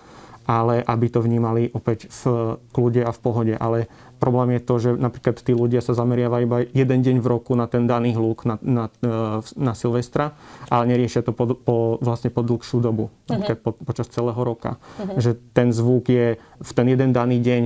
ale 0.48 0.80
aby 0.80 1.12
to 1.12 1.20
vnímali 1.20 1.68
opäť 1.76 2.08
v 2.08 2.56
kľude 2.72 3.04
a 3.04 3.12
v 3.12 3.20
pohode. 3.20 3.54
Ale 3.60 3.92
Problém 4.18 4.58
je 4.58 4.62
to, 4.66 4.76
že 4.82 4.90
napríklad 4.98 5.38
tí 5.46 5.54
ľudia 5.54 5.78
sa 5.78 5.94
zameriavajú 5.94 6.44
iba 6.50 6.66
jeden 6.66 7.00
deň 7.06 7.22
v 7.22 7.28
roku 7.30 7.54
na 7.54 7.70
ten 7.70 7.86
daný 7.86 8.18
hluk 8.18 8.50
na, 8.50 8.58
na, 8.66 8.90
e, 9.06 9.46
na 9.62 9.78
Silvestra, 9.78 10.34
ale 10.74 10.90
neriešia 10.90 11.22
to 11.22 11.38
po, 11.38 11.54
po, 11.54 12.02
vlastne 12.02 12.34
po 12.34 12.42
dlhšiu 12.42 12.82
dobu, 12.82 13.14
uh-huh. 13.30 13.54
po, 13.62 13.78
počas 13.78 14.10
celého 14.10 14.38
roka. 14.42 14.82
Uh-huh. 14.98 15.22
Že 15.22 15.38
ten 15.54 15.70
zvuk 15.70 16.10
je 16.10 16.42
v 16.42 16.72
ten 16.74 16.88
jeden 16.90 17.14
daný 17.14 17.38
deň 17.46 17.64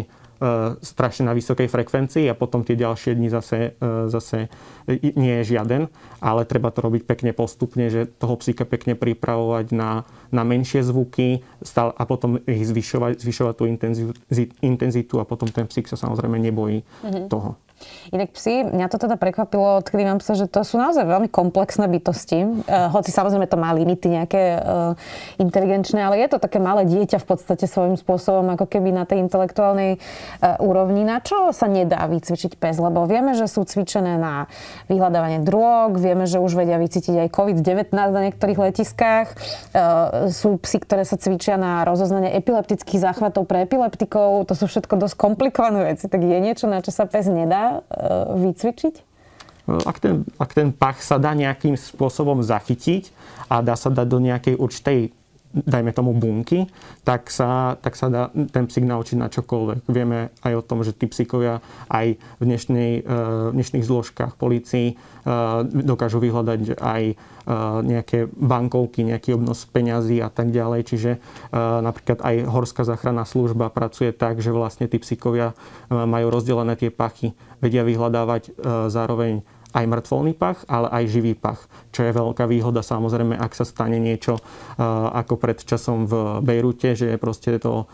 strašne 0.82 1.30
na 1.30 1.38
vysokej 1.38 1.70
frekvencii 1.70 2.26
a 2.26 2.34
potom 2.34 2.66
tie 2.66 2.74
ďalšie 2.74 3.14
dni 3.14 3.30
zase, 3.30 3.78
e, 3.78 4.10
zase 4.10 4.50
nie 5.00 5.42
je 5.42 5.54
žiaden, 5.54 5.86
ale 6.18 6.50
treba 6.50 6.74
to 6.74 6.82
robiť 6.82 7.06
pekne 7.06 7.32
postupne, 7.32 7.86
že 7.94 8.10
toho 8.10 8.36
psíka 8.42 8.66
pekne 8.66 8.98
pripravovať 8.98 9.70
na, 9.70 10.04
na 10.34 10.42
menšie 10.42 10.82
zvuky 10.82 11.46
a 11.78 12.04
potom 12.10 12.42
ich 12.50 12.66
zvyšovať, 12.66 13.22
zvyšovať 13.22 13.54
tú 13.54 13.64
intenzitu, 13.70 14.14
intenzitu 14.66 15.22
a 15.22 15.30
potom 15.30 15.54
ten 15.54 15.70
psík 15.70 15.86
sa 15.86 15.96
samozrejme 15.96 16.42
nebojí 16.42 16.82
mm-hmm. 16.82 17.30
toho. 17.30 17.62
Inak 18.12 18.36
psi, 18.36 18.68
mňa 18.68 18.88
to 18.92 18.98
teda 19.00 19.16
prekvapilo, 19.16 19.80
odkedy 19.80 20.04
mám 20.04 20.20
sa, 20.20 20.36
že 20.36 20.50
to 20.50 20.66
sú 20.68 20.76
naozaj 20.76 21.08
veľmi 21.08 21.32
komplexné 21.32 21.88
bytosti. 21.88 22.44
Uh, 22.44 22.92
hoci 22.92 23.14
samozrejme 23.14 23.48
to 23.48 23.56
má 23.56 23.72
limity 23.72 24.12
nejaké 24.12 24.60
uh, 24.60 24.94
inteligenčné, 25.40 26.04
ale 26.04 26.20
je 26.20 26.28
to 26.34 26.38
také 26.44 26.60
malé 26.60 26.84
dieťa 26.86 27.24
v 27.24 27.28
podstate 27.28 27.66
svojím 27.70 27.96
spôsobom, 27.96 28.44
ako 28.54 28.68
keby 28.68 28.92
na 28.92 29.08
tej 29.08 29.24
intelektuálnej 29.24 29.98
uh, 29.98 30.60
úrovni. 30.60 31.08
Na 31.08 31.24
čo 31.24 31.56
sa 31.56 31.72
nedá 31.72 32.04
vycvičiť 32.10 32.60
pes? 32.60 32.76
Lebo 32.82 33.08
vieme, 33.08 33.32
že 33.38 33.48
sú 33.48 33.64
cvičené 33.64 34.20
na 34.20 34.52
vyhľadávanie 34.92 35.46
drog, 35.48 35.96
vieme, 35.96 36.28
že 36.28 36.42
už 36.42 36.60
vedia 36.60 36.76
vycítiť 36.76 37.28
aj 37.28 37.30
COVID-19 37.32 37.96
na 37.96 38.22
niektorých 38.28 38.60
letiskách. 38.60 39.28
Uh, 39.72 40.28
sú 40.28 40.60
psy, 40.60 40.84
ktoré 40.84 41.08
sa 41.08 41.16
cvičia 41.16 41.56
na 41.56 41.88
rozoznanie 41.88 42.36
epileptických 42.36 43.00
záchvatov 43.00 43.48
pre 43.48 43.64
epileptikov. 43.64 44.44
To 44.52 44.54
sú 44.58 44.68
všetko 44.68 45.00
dosť 45.00 45.16
komplikované 45.16 45.96
veci. 45.96 46.12
Tak 46.12 46.20
je 46.20 46.38
niečo, 46.44 46.68
na 46.68 46.84
čo 46.84 46.92
sa 46.92 47.08
pes 47.08 47.32
nedá 47.32 47.71
uh, 47.80 48.36
vycvičiť? 48.36 48.96
Ak 49.86 50.02
ten, 50.02 50.26
ak 50.42 50.52
ten 50.52 50.74
pach 50.74 51.00
sa 51.00 51.22
dá 51.22 51.32
nejakým 51.38 51.78
spôsobom 51.78 52.42
zachytiť 52.42 53.14
a 53.48 53.62
dá 53.62 53.78
sa 53.78 53.94
dať 53.94 54.08
do 54.10 54.20
nejakej 54.20 54.56
určitej 54.58 55.00
dajme 55.52 55.92
tomu 55.92 56.16
bunky, 56.16 56.68
tak 57.04 57.28
sa, 57.28 57.76
tak 57.80 58.00
sa 58.00 58.08
dá 58.08 58.24
ten 58.32 58.66
psík 58.68 58.88
naučiť 58.88 59.18
na 59.20 59.28
čokoľvek. 59.28 59.92
Vieme 59.92 60.32
aj 60.42 60.54
o 60.56 60.64
tom, 60.64 60.80
že 60.82 60.96
tí 60.96 61.12
psíkovia 61.12 61.60
aj 61.92 62.16
v, 62.40 62.44
dnešnej, 62.44 62.92
eh, 63.04 63.52
v 63.52 63.56
dnešných 63.56 63.86
zložkách 63.86 64.40
policii 64.40 64.96
eh, 64.96 64.98
dokážu 65.68 66.24
vyhľadať 66.24 66.80
aj 66.80 67.04
eh, 67.12 67.16
nejaké 67.84 68.32
bankovky, 68.32 69.04
nejaký 69.04 69.36
obnos 69.36 69.68
peňazí 69.68 70.24
a 70.24 70.32
tak 70.32 70.56
ďalej. 70.56 70.82
Čiže 70.88 71.12
napríklad 71.54 72.24
aj 72.24 72.36
Horská 72.48 72.84
záchranná 72.88 73.28
služba 73.28 73.70
pracuje 73.70 74.16
tak, 74.16 74.40
že 74.40 74.56
vlastne 74.56 74.88
tí 74.88 74.98
psíkovia 74.98 75.54
majú 75.92 76.32
rozdelené 76.32 76.80
tie 76.80 76.90
pachy, 76.90 77.36
vedia 77.60 77.84
vyhľadávať 77.84 78.56
zároveň 78.88 79.44
aj 79.72 79.86
mŕtvolný 79.88 80.36
pach, 80.36 80.64
ale 80.68 80.92
aj 80.92 81.04
živý 81.12 81.34
pach. 81.34 81.66
Čo 81.96 82.08
je 82.08 82.16
veľká 82.16 82.48
výhoda 82.48 82.84
samozrejme, 82.84 83.40
ak 83.40 83.56
sa 83.56 83.64
stane 83.64 83.98
niečo 83.98 84.40
ako 85.12 85.40
pred 85.40 85.60
časom 85.64 86.08
v 86.08 86.44
Bejrute, 86.44 86.96
že 86.96 87.16
je 87.16 87.18
proste 87.18 87.56
to, 87.60 87.88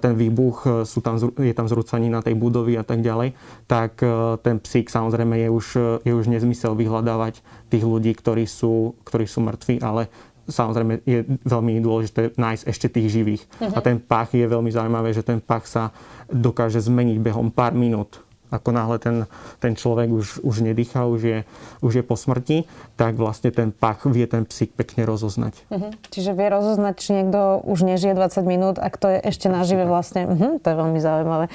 ten 0.00 0.14
výbuch, 0.14 0.86
sú 0.86 1.02
tam, 1.02 1.18
je 1.18 1.54
tam 1.54 1.66
zrúcanina 1.66 2.22
tej 2.22 2.38
budovy 2.38 2.78
a 2.78 2.84
tak 2.86 3.02
ďalej, 3.02 3.34
tak 3.66 3.98
ten 4.42 4.56
psík 4.62 4.90
samozrejme 4.90 5.34
je 5.42 5.48
už, 5.50 5.66
je 6.02 6.12
už 6.14 6.26
nezmysel 6.30 6.78
vyhľadávať 6.78 7.42
tých 7.70 7.84
ľudí, 7.84 8.14
ktorí 8.14 8.46
sú, 8.46 8.94
ktorí 9.02 9.26
sú 9.26 9.42
mŕtvi, 9.42 9.82
ale 9.82 10.08
samozrejme 10.46 11.02
je 11.02 11.26
veľmi 11.42 11.82
dôležité 11.82 12.38
nájsť 12.38 12.64
ešte 12.70 12.86
tých 12.86 13.10
živých. 13.10 13.42
Uh-huh. 13.58 13.74
A 13.74 13.82
ten 13.82 13.98
pach 13.98 14.30
je 14.30 14.46
veľmi 14.46 14.70
zaujímavé, 14.70 15.10
že 15.10 15.26
ten 15.26 15.42
pach 15.42 15.66
sa 15.66 15.90
dokáže 16.30 16.78
zmeniť 16.78 17.18
behom 17.18 17.50
pár 17.50 17.74
minút 17.74 18.22
ako 18.48 18.70
náhle 18.70 18.96
ten, 19.02 19.16
ten 19.58 19.74
človek 19.74 20.08
už, 20.08 20.26
už 20.46 20.56
nedýcha, 20.62 21.04
už 21.04 21.20
je, 21.20 21.38
už 21.82 21.92
je 22.00 22.04
po 22.06 22.14
smrti, 22.14 22.64
tak 22.94 23.18
vlastne 23.18 23.50
ten 23.50 23.74
pach 23.74 24.06
vie 24.06 24.24
ten 24.24 24.46
psík 24.46 24.72
pekne 24.72 25.04
rozoznať. 25.04 25.54
Uh-huh. 25.68 25.90
Čiže 26.14 26.32
vie 26.32 26.48
rozoznať, 26.48 26.94
či 26.96 27.10
niekto 27.20 27.60
už 27.66 27.82
nežije 27.84 28.14
20 28.14 28.46
minút, 28.46 28.76
ak 28.78 28.94
to 28.96 29.10
je 29.10 29.18
ešte 29.20 29.50
nažive 29.50 29.84
vlastne. 29.84 30.24
Uh-huh, 30.24 30.62
to 30.62 30.66
je 30.70 30.76
veľmi 30.76 31.00
zaujímavé. 31.02 31.46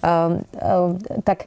Uh, 0.00 0.40
uh, 0.58 0.96
tak 1.22 1.46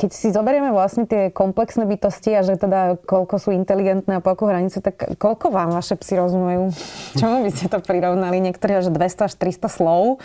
keď 0.00 0.10
si 0.14 0.32
zoberieme 0.32 0.70
vlastne 0.70 1.04
tie 1.04 1.28
komplexné 1.28 1.84
bytosti 1.84 2.32
a 2.32 2.40
že 2.46 2.56
teda 2.56 2.96
koľko 3.04 3.36
sú 3.36 3.50
inteligentné 3.52 4.18
a 4.18 4.24
po 4.24 4.32
akú 4.32 4.48
hranicu, 4.48 4.80
tak 4.80 5.18
koľko 5.20 5.52
vám 5.52 5.74
vaše 5.74 5.98
psy 5.98 6.16
rozumejú? 6.16 6.72
Čomu 7.20 7.44
by 7.44 7.50
ste 7.52 7.66
to 7.66 7.82
prirovnali? 7.82 8.38
Niektorí 8.40 8.78
že 8.80 8.92
200 8.92 9.28
až 9.28 9.32
300 9.36 9.68
slov. 9.72 10.20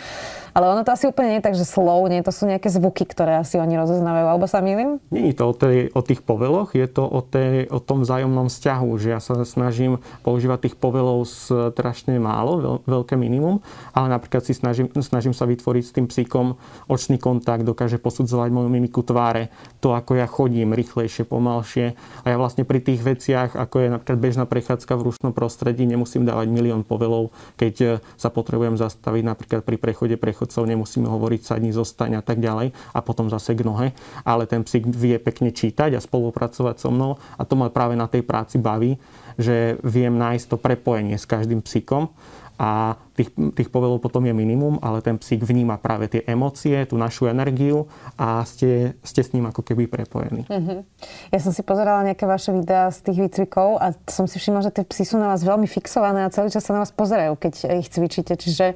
Ale 0.52 0.68
ono 0.68 0.84
to 0.84 0.92
asi 0.92 1.08
úplne 1.08 1.32
nie 1.32 1.38
je 1.40 1.46
tak, 1.48 1.56
že 1.56 1.64
slov, 1.64 2.04
nie, 2.12 2.20
to 2.20 2.28
sú 2.28 2.44
nejaké 2.44 2.68
zvuky, 2.68 3.08
ktoré 3.08 3.40
asi 3.40 3.56
oni 3.56 3.80
rozoznávajú, 3.82 4.26
alebo 4.30 4.46
sa 4.46 4.62
milím? 4.62 5.02
Nie 5.10 5.34
to 5.34 5.50
o, 5.50 5.54
tej, 5.56 5.90
o 5.90 6.00
tých 6.04 6.22
poveloch, 6.22 6.78
je 6.78 6.86
to 6.86 7.02
o, 7.02 7.18
tej, 7.18 7.66
o 7.66 7.82
tom 7.82 8.06
vzájomnom 8.06 8.46
vzťahu, 8.46 8.90
že 9.02 9.08
ja 9.10 9.18
sa 9.18 9.34
snažím 9.42 9.98
používať 10.22 10.70
tých 10.70 10.76
povelov 10.78 11.26
strašne 11.26 12.22
málo, 12.22 12.52
veľ, 12.62 12.76
veľké 12.86 13.18
minimum, 13.18 13.58
ale 13.90 14.06
napríklad 14.14 14.46
si 14.46 14.54
snažím, 14.54 14.86
snažím 15.02 15.34
sa 15.34 15.50
vytvoriť 15.50 15.82
s 15.82 15.94
tým 15.98 16.06
psíkom 16.06 16.54
očný 16.86 17.18
kontakt, 17.18 17.66
dokáže 17.66 17.98
posudzovať 17.98 18.54
moju 18.54 18.68
mimiku 18.70 19.02
tváre, 19.02 19.50
to 19.82 19.90
ako 19.96 20.14
ja 20.14 20.30
chodím 20.30 20.78
rýchlejšie, 20.78 21.26
pomalšie 21.26 21.98
a 22.22 22.26
ja 22.30 22.36
vlastne 22.38 22.62
pri 22.62 22.78
tých 22.78 23.02
veciach, 23.02 23.58
ako 23.58 23.82
je 23.82 23.88
napríklad 23.90 24.18
bežná 24.22 24.44
prechádzka 24.46 24.94
v 24.94 25.10
rušnom 25.10 25.32
prostredí, 25.34 25.88
nemusím 25.88 26.22
dávať 26.22 26.54
milión 26.54 26.86
povelov, 26.86 27.34
keď 27.58 28.04
sa 28.14 28.30
potrebujem 28.30 28.78
zastaviť 28.78 29.24
napríklad 29.26 29.60
pri 29.66 29.80
prechode 29.80 30.14
prechod 30.20 30.42
dôchodcov 30.42 30.66
nemusíme 30.66 31.06
hovoriť 31.06 31.40
sadni, 31.46 31.70
zostaň 31.70 32.18
a 32.18 32.22
tak 32.22 32.42
ďalej 32.42 32.74
a 32.74 32.98
potom 33.00 33.30
zase 33.30 33.54
nohe, 33.62 33.94
ale 34.22 34.44
ten 34.46 34.62
psík 34.62 34.86
vie 34.90 35.16
pekne 35.18 35.50
čítať 35.50 35.96
a 35.96 36.04
spolupracovať 36.04 36.76
so 36.78 36.90
mnou 36.90 37.18
a 37.38 37.42
to 37.42 37.54
ma 37.58 37.72
práve 37.72 37.96
na 37.96 38.06
tej 38.06 38.22
práci 38.22 38.58
baví, 38.60 38.98
že 39.40 39.80
viem 39.82 40.12
nájsť 40.12 40.46
to 40.52 40.56
prepojenie 40.60 41.16
s 41.16 41.24
každým 41.24 41.64
psíkom 41.64 42.12
a 42.60 42.94
tých, 43.12 43.30
tých 43.32 43.68
povelov 43.68 44.00
potom 44.00 44.24
je 44.24 44.34
minimum, 44.34 44.80
ale 44.80 45.04
ten 45.04 45.20
psík 45.20 45.44
vníma 45.44 45.76
práve 45.76 46.08
tie 46.08 46.24
emócie, 46.24 46.84
tú 46.88 46.96
našu 46.96 47.28
energiu 47.28 47.86
a 48.16 48.40
ste, 48.48 48.96
ste 49.04 49.20
s 49.20 49.32
ním 49.36 49.48
ako 49.48 49.60
keby 49.60 49.84
prepojení. 49.86 50.48
Uh-huh. 50.48 50.80
Ja 51.28 51.40
som 51.40 51.52
si 51.52 51.60
pozerala 51.60 52.02
nejaké 52.08 52.24
vaše 52.24 52.50
videá 52.56 52.88
z 52.88 53.04
tých 53.04 53.18
výcvikov 53.28 53.76
a 53.78 53.92
som 54.08 54.24
si 54.24 54.40
všimla, 54.40 54.64
že 54.64 54.72
tie 54.72 54.84
psy 54.88 55.04
sú 55.04 55.16
na 55.20 55.28
vás 55.28 55.44
veľmi 55.44 55.68
fixované 55.68 56.24
a 56.24 56.32
celý 56.32 56.48
čas 56.48 56.64
sa 56.64 56.72
na 56.72 56.82
vás 56.82 56.92
pozerajú, 56.92 57.36
keď 57.36 57.52
ich 57.84 57.92
cvičíte. 57.92 58.32
Čiže 58.34 58.74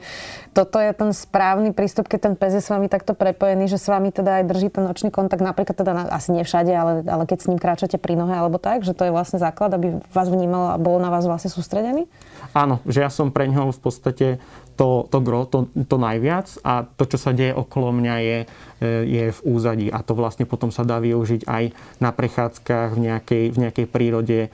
toto 0.53 0.77
je 0.77 0.93
ten 0.93 1.11
správny 1.13 1.73
prístup, 1.73 2.09
keď 2.09 2.33
ten 2.33 2.35
pes 2.37 2.53
je 2.57 2.63
s 2.65 2.69
vami 2.69 2.93
takto 2.93 3.17
prepojený, 3.17 3.69
že 3.73 3.81
s 3.81 3.89
vami 3.89 4.13
teda 4.13 4.41
aj 4.41 4.45
drží 4.49 4.69
ten 4.73 4.85
nočný 4.85 5.09
kontakt, 5.09 5.41
napríklad 5.41 5.77
teda 5.77 5.93
na, 5.93 6.03
asi 6.13 6.37
nie 6.37 6.45
všade, 6.45 6.73
ale, 6.73 6.93
ale 7.05 7.25
keď 7.25 7.39
s 7.41 7.49
ním 7.49 7.61
kráčate 7.61 7.97
pri 7.97 8.17
nohe 8.17 8.37
alebo 8.37 8.61
tak, 8.61 8.85
že 8.85 8.93
to 8.93 9.09
je 9.09 9.13
vlastne 9.13 9.41
základ, 9.41 9.73
aby 9.77 10.01
vás 10.13 10.29
vnímal 10.29 10.75
a 10.75 10.77
bol 10.77 11.01
na 11.01 11.09
vás 11.09 11.25
vlastne 11.25 11.49
sústredený? 11.49 12.09
Áno, 12.57 12.81
že 12.89 13.05
ja 13.05 13.11
som 13.13 13.33
pre 13.33 13.49
ňoho 13.49 13.73
v 13.73 13.81
podstate 13.81 14.26
to, 14.77 15.09
to 15.09 15.19
gro, 15.25 15.49
to, 15.49 15.73
to 15.89 15.97
najviac 15.97 16.53
a 16.61 16.85
to, 16.85 17.09
čo 17.09 17.17
sa 17.17 17.33
deje 17.33 17.57
okolo 17.57 17.97
mňa 17.97 18.17
je, 18.21 18.39
e, 18.45 18.87
je 19.09 19.25
v 19.33 19.41
úzadí. 19.49 19.89
A 19.89 20.05
to 20.05 20.13
vlastne 20.13 20.45
potom 20.45 20.69
sa 20.69 20.85
dá 20.85 21.01
využiť 21.01 21.49
aj 21.49 21.65
na 21.99 22.13
prechádzkach 22.13 22.93
v 22.93 23.01
nejakej, 23.09 23.45
v 23.57 23.61
nejakej 23.67 23.87
prírode, 23.89 24.41
e, 24.47 24.49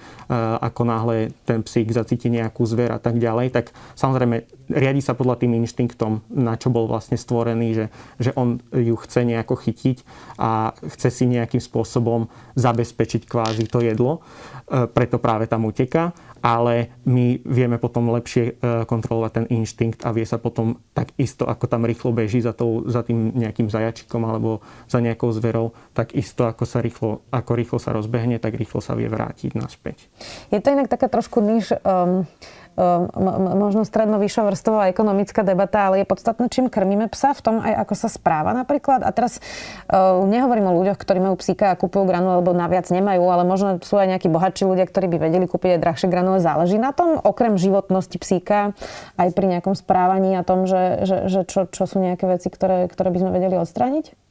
ako 0.63 0.83
náhle 0.87 1.35
ten 1.43 1.67
psík 1.67 1.91
zacíti 1.91 2.31
nejakú 2.31 2.63
zver 2.63 2.95
a 2.95 3.03
tak 3.03 3.19
ďalej, 3.19 3.51
tak 3.51 3.75
samozrejme 3.99 4.47
riadi 4.71 5.03
sa 5.03 5.19
podľa 5.19 5.43
tým 5.43 5.59
inštinktom, 5.59 6.23
na 6.39 6.55
čo 6.55 6.71
bol 6.71 6.87
vlastne 6.87 7.19
stvorený, 7.19 7.69
že, 7.75 7.87
že 8.23 8.31
on 8.39 8.63
ju 8.71 8.95
chce 8.95 9.27
nejako 9.27 9.59
chytiť 9.59 10.07
a 10.39 10.73
chce 10.87 11.11
si 11.11 11.25
nejakým 11.27 11.61
spôsobom 11.61 12.31
zabezpečiť 12.55 13.27
kvázi 13.27 13.67
to 13.67 13.83
jedlo, 13.83 14.23
e, 14.71 14.87
preto 14.87 15.19
práve 15.19 15.51
tam 15.51 15.67
uteká 15.67 16.15
ale 16.43 16.91
my 17.07 17.39
vieme 17.47 17.79
potom 17.79 18.11
lepšie 18.11 18.45
e, 18.45 18.53
kontrolovať 18.85 19.31
ten 19.33 19.47
inštinkt 19.49 20.03
a 20.03 20.11
vie 20.11 20.27
sa 20.27 20.43
potom 20.43 20.83
tak 20.91 21.15
isto, 21.15 21.47
ako 21.47 21.71
tam 21.71 21.87
rýchlo 21.87 22.11
beží 22.11 22.43
za, 22.43 22.51
tou, 22.51 22.83
za 22.91 23.07
tým 23.07 23.31
nejakým 23.39 23.71
zajačikom 23.71 24.27
alebo 24.27 24.61
za 24.91 24.99
nejakou 24.99 25.31
zverou, 25.31 25.71
tak 25.95 26.19
isto, 26.19 26.45
ako, 26.45 26.67
sa 26.67 26.83
rýchlo, 26.83 27.23
ako 27.31 27.53
rýchlo 27.55 27.79
sa 27.79 27.95
rozbehne, 27.95 28.43
tak 28.43 28.59
rýchlo 28.59 28.83
sa 28.83 28.99
vie 28.99 29.07
vrátiť 29.07 29.55
naspäť. 29.55 30.11
Je 30.51 30.59
to 30.59 30.75
inak 30.75 30.91
taká 30.91 31.07
trošku 31.07 31.39
niž 31.39 31.79
um, 31.87 32.27
možno 33.53 33.85
stredno 33.85 34.17
vrstová 34.19 34.89
ekonomická 34.89 35.45
debata, 35.45 35.91
ale 35.91 36.03
je 36.03 36.07
podstatné, 36.09 36.49
čím 36.49 36.73
krmíme 36.73 37.09
psa, 37.13 37.37
v 37.37 37.41
tom 37.45 37.57
aj 37.61 37.85
ako 37.85 37.95
sa 37.95 38.09
správa 38.09 38.57
napríklad. 38.57 39.05
A 39.05 39.11
teraz 39.13 39.39
uh, 39.91 40.25
nehovorím 40.25 40.73
o 40.73 40.77
ľuďoch, 40.81 40.97
ktorí 40.97 41.21
majú 41.21 41.37
psíka 41.37 41.73
a 41.73 41.79
kúpujú 41.79 42.09
granule, 42.09 42.41
alebo 42.41 42.57
naviac 42.57 42.89
nemajú, 42.89 43.23
ale 43.29 43.45
možno 43.45 43.77
sú 43.85 44.01
aj 44.01 44.17
nejakí 44.17 44.33
bohatší 44.33 44.65
ľudia, 44.65 44.89
ktorí 44.89 45.07
by 45.13 45.19
vedeli 45.29 45.45
kúpiť 45.45 45.77
aj 45.77 45.81
drahšie 45.85 46.09
granule. 46.09 46.41
Záleží 46.41 46.81
na 46.81 46.97
tom, 46.97 47.21
okrem 47.21 47.61
životnosti 47.61 48.17
psíka, 48.17 48.73
aj 49.21 49.29
pri 49.37 49.47
nejakom 49.59 49.77
správaní 49.77 50.41
a 50.41 50.43
tom, 50.47 50.65
že, 50.65 51.05
že, 51.05 51.17
že 51.29 51.41
čo, 51.45 51.69
čo 51.69 51.85
sú 51.85 52.01
nejaké 52.01 52.25
veci, 52.25 52.49
ktoré, 52.49 52.89
ktoré 52.89 53.13
by 53.13 53.19
sme 53.21 53.31
vedeli 53.37 53.57
odstrániť? 53.61 54.22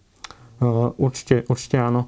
Určite, 1.02 1.50
určite 1.50 1.82
áno. 1.82 2.06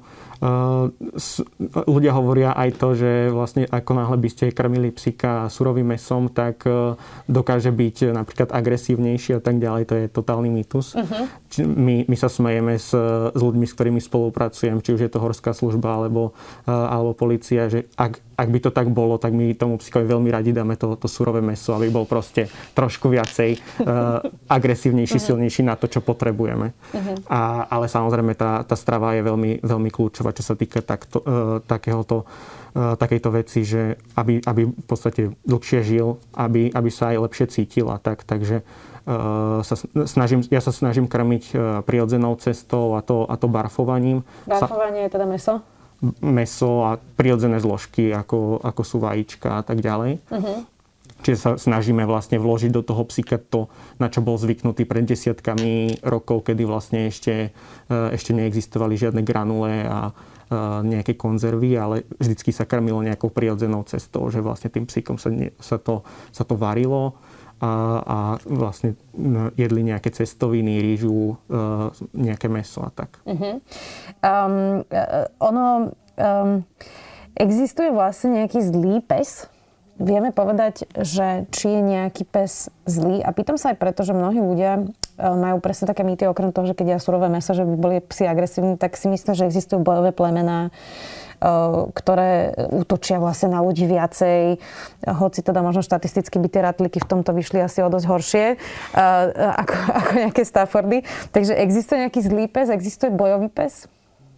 Ľudia 1.88 2.12
hovoria 2.14 2.54
aj 2.54 2.70
to, 2.76 2.88
že 2.94 3.10
vlastne 3.32 3.64
ako 3.66 3.90
náhle 3.96 4.16
by 4.20 4.28
ste 4.30 4.54
krmili 4.54 4.92
psíka 4.92 5.48
surovým 5.48 5.96
mesom, 5.96 6.28
tak 6.28 6.68
e, 6.68 6.94
dokáže 7.26 7.72
byť 7.72 8.12
napríklad 8.12 8.52
agresívnejší 8.52 9.38
a 9.38 9.42
tak 9.42 9.56
ďalej. 9.56 9.82
To 9.88 9.94
je 9.96 10.06
totálny 10.12 10.52
mýtus. 10.52 11.00
Uh-huh. 11.00 11.24
My, 11.64 12.04
my 12.04 12.16
sa 12.18 12.28
smejeme 12.28 12.76
s, 12.76 12.92
s 13.32 13.40
ľuďmi, 13.40 13.64
s 13.64 13.72
ktorými 13.72 14.00
spolupracujem, 14.04 14.84
či 14.84 14.92
už 14.92 15.00
je 15.08 15.10
to 15.10 15.22
horská 15.22 15.56
služba 15.56 15.96
alebo, 15.96 16.36
alebo 16.68 17.16
policia, 17.16 17.72
že 17.72 17.88
ak, 17.96 18.20
ak 18.34 18.48
by 18.50 18.58
to 18.58 18.70
tak 18.74 18.90
bolo, 18.90 19.16
tak 19.16 19.30
my 19.30 19.54
tomu 19.54 19.78
psíkovi 19.78 20.04
veľmi 20.04 20.28
radi 20.30 20.50
dáme 20.50 20.74
to, 20.74 20.98
to 20.98 21.06
surové 21.06 21.38
meso, 21.38 21.70
aby 21.74 21.86
bol 21.90 22.04
proste 22.04 22.50
trošku 22.74 23.06
viacej 23.10 23.56
uh, 23.56 24.20
agresívnejší, 24.56 25.18
uh-huh. 25.18 25.28
silnejší 25.32 25.62
na 25.62 25.78
to, 25.78 25.86
čo 25.86 26.02
potrebujeme. 26.02 26.74
Uh-huh. 26.74 27.16
A, 27.30 27.70
ale 27.70 27.86
samozrejme 27.86 28.34
tá, 28.34 28.66
tá 28.66 28.74
strava 28.74 29.14
je 29.14 29.22
veľmi, 29.22 29.62
veľmi 29.62 29.90
kľúčová 29.90 30.34
čo 30.34 30.42
sa 30.42 30.58
týka 30.58 30.82
takto, 30.82 31.22
uh, 31.22 31.58
takéhoto, 31.62 32.26
uh, 32.26 32.98
takejto 32.98 33.28
veci, 33.30 33.62
že 33.62 33.96
aby, 34.18 34.42
aby 34.42 34.62
v 34.66 34.86
podstate 34.86 35.30
dlhšie 35.46 35.80
žil, 35.86 36.18
aby, 36.34 36.74
aby 36.74 36.90
sa 36.90 37.14
aj 37.14 37.22
lepšie 37.30 37.46
cítil 37.50 37.86
a 37.90 38.02
tak. 38.02 38.26
Takže 38.26 38.66
sa 39.60 39.76
snažím, 40.08 40.40
ja 40.48 40.64
sa 40.64 40.72
snažím 40.72 41.04
krmiť 41.04 41.52
prirodzenou 41.84 42.40
cestou 42.40 42.96
a 42.96 43.04
to, 43.04 43.28
a 43.28 43.36
to 43.36 43.52
barfovaním. 43.52 44.24
Barfovanie 44.48 45.04
je 45.04 45.12
teda 45.12 45.28
meso? 45.28 45.60
Meso 46.20 46.84
a 46.84 46.96
prirodzené 46.96 47.60
zložky, 47.60 48.12
ako, 48.12 48.60
ako 48.60 48.82
sú 48.84 48.96
vajíčka 49.00 49.60
a 49.60 49.62
tak 49.64 49.80
ďalej. 49.80 50.20
Uh-huh. 50.28 50.66
Čiže 51.24 51.38
sa 51.40 51.50
snažíme 51.56 52.04
vlastne 52.04 52.36
vložiť 52.36 52.68
do 52.68 52.84
toho 52.84 53.00
psíka 53.08 53.40
to, 53.40 53.72
na 53.96 54.12
čo 54.12 54.20
bol 54.20 54.36
zvyknutý 54.36 54.84
pred 54.84 55.08
desiatkami 55.08 56.04
rokov, 56.04 56.44
kedy 56.52 56.68
vlastne 56.68 57.08
ešte, 57.08 57.56
ešte 57.88 58.36
neexistovali 58.36 58.92
žiadne 59.00 59.24
granule 59.24 59.88
a 59.88 60.12
nejaké 60.84 61.16
konzervy, 61.16 61.80
ale 61.80 62.04
vždycky 62.20 62.52
sa 62.52 62.68
krmilo 62.68 63.00
nejakou 63.00 63.32
prirodzenou 63.32 63.88
cestou, 63.88 64.28
že 64.28 64.44
vlastne 64.44 64.68
tým 64.68 64.84
psíkom 64.84 65.16
sa, 65.16 65.32
ne, 65.32 65.56
sa, 65.56 65.80
to, 65.80 66.04
sa 66.28 66.44
to 66.44 66.60
varilo 66.60 67.16
a, 67.64 68.18
vlastne 68.44 68.98
jedli 69.56 69.80
nejaké 69.80 70.12
cestoviny, 70.12 70.82
rýžu, 70.84 71.40
nejaké 72.12 72.52
meso 72.52 72.84
a 72.84 72.90
tak. 72.92 73.22
Uh-huh. 73.24 73.62
Um, 74.20 74.84
ono, 75.40 75.94
um, 76.18 76.66
existuje 77.38 77.90
vlastne 77.90 78.42
nejaký 78.42 78.60
zlý 78.62 79.00
pes, 79.02 79.48
vieme 79.98 80.34
povedať, 80.34 80.90
že 80.98 81.46
či 81.54 81.70
je 81.70 81.80
nejaký 81.82 82.26
pes 82.26 82.70
zlý. 82.86 83.22
A 83.22 83.30
pýtam 83.30 83.54
sa 83.54 83.74
aj 83.74 83.78
preto, 83.78 84.02
že 84.02 84.16
mnohí 84.16 84.42
ľudia 84.42 84.72
e, 84.78 84.82
majú 85.22 85.62
presne 85.62 85.86
také 85.86 86.02
mýty, 86.02 86.26
okrem 86.26 86.50
toho, 86.50 86.66
že 86.66 86.74
keď 86.74 86.96
ja 86.96 86.98
surové 86.98 87.30
mesa, 87.30 87.54
že 87.54 87.62
by 87.62 87.74
boli 87.78 87.96
psi 88.02 88.26
agresívni, 88.26 88.74
tak 88.74 88.98
si 88.98 89.06
myslím, 89.06 89.34
že 89.38 89.46
existujú 89.46 89.82
bojové 89.82 90.10
plemená, 90.10 90.70
e, 90.70 90.70
ktoré 91.92 92.56
útočia 92.72 93.20
vlastne 93.20 93.52
na 93.52 93.60
ľudí 93.60 93.84
viacej. 93.84 94.56
Hoci 95.04 95.40
teda 95.44 95.60
možno 95.60 95.84
štatisticky 95.84 96.40
by 96.40 96.48
tie 96.48 96.62
ratliky 96.64 96.98
v 97.02 97.08
tomto 97.08 97.36
vyšli 97.36 97.60
asi 97.60 97.84
o 97.84 97.92
dosť 97.92 98.06
horšie 98.08 98.46
e, 98.52 98.56
ako, 99.36 99.76
ako 100.00 100.10
nejaké 100.24 100.42
Staffordy. 100.42 100.98
Takže 101.36 101.52
existuje 101.60 102.08
nejaký 102.08 102.20
zlý 102.24 102.44
pes? 102.48 102.72
Existuje 102.72 103.12
bojový 103.12 103.52
pes? 103.52 103.84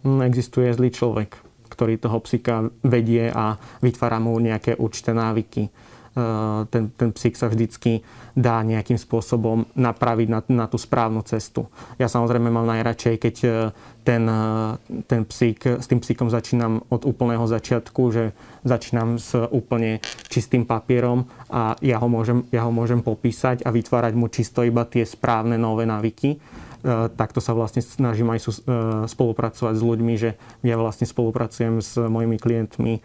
Mm, 0.03 0.27
existuje 0.27 0.67
zlý 0.75 0.91
človek 0.91 1.47
ktorý 1.67 1.99
toho 1.99 2.17
psíka 2.23 2.71
vedie 2.81 3.29
a 3.29 3.59
vytvára 3.83 4.17
mu 4.17 4.33
nejaké 4.39 4.79
určité 4.79 5.13
návyky. 5.13 5.67
E, 5.67 5.71
ten, 6.73 6.89
ten 6.95 7.09
psík 7.13 7.37
sa 7.37 7.51
vždycky 7.51 8.01
dá 8.37 8.61
nejakým 8.61 9.01
spôsobom 9.01 9.65
napraviť 9.73 10.27
na, 10.29 10.39
na 10.53 10.65
tú 10.69 10.77
správnu 10.77 11.25
cestu. 11.25 11.65
Ja 11.97 12.05
samozrejme 12.05 12.53
mám 12.53 12.69
najradšej, 12.69 13.15
keď 13.17 13.35
e, 13.41 13.49
ten, 14.05 14.29
e, 14.29 15.01
ten 15.09 15.25
psík, 15.25 15.81
s 15.81 15.89
tým 15.89 15.97
psíkom 15.97 16.29
začínam 16.29 16.85
od 16.93 17.01
úplného 17.09 17.49
začiatku, 17.49 18.01
že 18.13 18.37
začínam 18.61 19.17
s 19.17 19.33
úplne 19.49 20.05
čistým 20.29 20.69
papierom 20.69 21.25
a 21.49 21.73
ja 21.81 21.97
ho 21.97 22.05
môžem, 22.05 22.45
ja 22.53 22.61
ho 22.61 22.69
môžem 22.69 23.01
popísať 23.01 23.65
a 23.65 23.73
vytvárať 23.73 24.13
mu 24.13 24.29
čisto 24.29 24.61
iba 24.61 24.85
tie 24.85 25.01
správne 25.01 25.57
nové 25.57 25.89
návyky 25.89 26.37
E, 26.87 27.09
takto 27.09 27.41
sa 27.41 27.57
vlastne 27.57 27.81
snažím 27.81 28.29
aj 28.31 28.47
spolupracovať 29.09 29.73
s 29.75 29.83
ľuďmi, 29.83 30.13
že 30.15 30.37
ja 30.61 30.77
vlastne 30.77 31.09
spolupracujem 31.09 31.81
s 31.81 31.97
mojimi 31.97 32.37
klientmi 32.37 33.01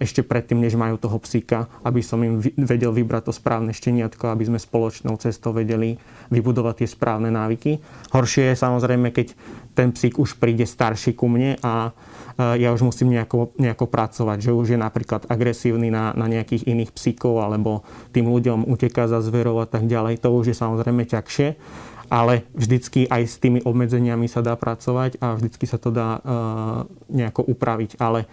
ešte 0.00 0.24
predtým, 0.24 0.56
než 0.56 0.72
majú 0.72 0.96
toho 0.96 1.20
psíka, 1.20 1.68
aby 1.84 2.00
som 2.00 2.16
im 2.24 2.40
vedel 2.40 2.96
vybrať 2.96 3.28
to 3.28 3.32
správne 3.36 3.76
šteniatko, 3.76 4.32
aby 4.32 4.48
sme 4.48 4.58
spoločnou 4.58 5.20
cestou 5.20 5.52
vedeli 5.52 6.00
vybudovať 6.32 6.84
tie 6.84 6.88
správne 6.88 7.28
návyky. 7.28 7.76
Horšie 8.08 8.50
je 8.50 8.56
samozrejme, 8.56 9.12
keď 9.12 9.36
ten 9.76 9.92
psík 9.92 10.16
už 10.16 10.40
príde 10.40 10.64
starší 10.64 11.12
ku 11.12 11.28
mne 11.28 11.60
a 11.60 11.92
ja 12.40 12.72
už 12.72 12.88
musím 12.88 13.12
nejako, 13.12 13.52
nejako 13.60 13.84
pracovať, 13.84 14.48
že 14.48 14.56
už 14.56 14.72
je 14.72 14.78
napríklad 14.80 15.28
agresívny 15.28 15.92
na, 15.92 16.16
na 16.16 16.24
nejakých 16.24 16.64
iných 16.64 16.96
psíkov 16.96 17.44
alebo 17.44 17.84
tým 18.16 18.32
ľuďom 18.32 18.64
uteká 18.64 19.12
za 19.12 19.20
zverov 19.20 19.60
a 19.60 19.68
tak 19.68 19.84
ďalej. 19.84 20.24
To 20.24 20.32
už 20.32 20.52
je 20.52 20.56
samozrejme 20.56 21.04
ťažšie 21.04 21.48
ale 22.10 22.42
vždycky 22.58 23.06
aj 23.06 23.22
s 23.22 23.38
tými 23.38 23.62
obmedzeniami 23.62 24.26
sa 24.26 24.42
dá 24.42 24.58
pracovať 24.58 25.22
a 25.22 25.38
vždycky 25.38 25.62
sa 25.62 25.78
to 25.78 25.94
dá 25.94 26.18
uh, 26.18 26.20
nejako 27.06 27.46
upraviť. 27.54 28.02
Ale 28.02 28.26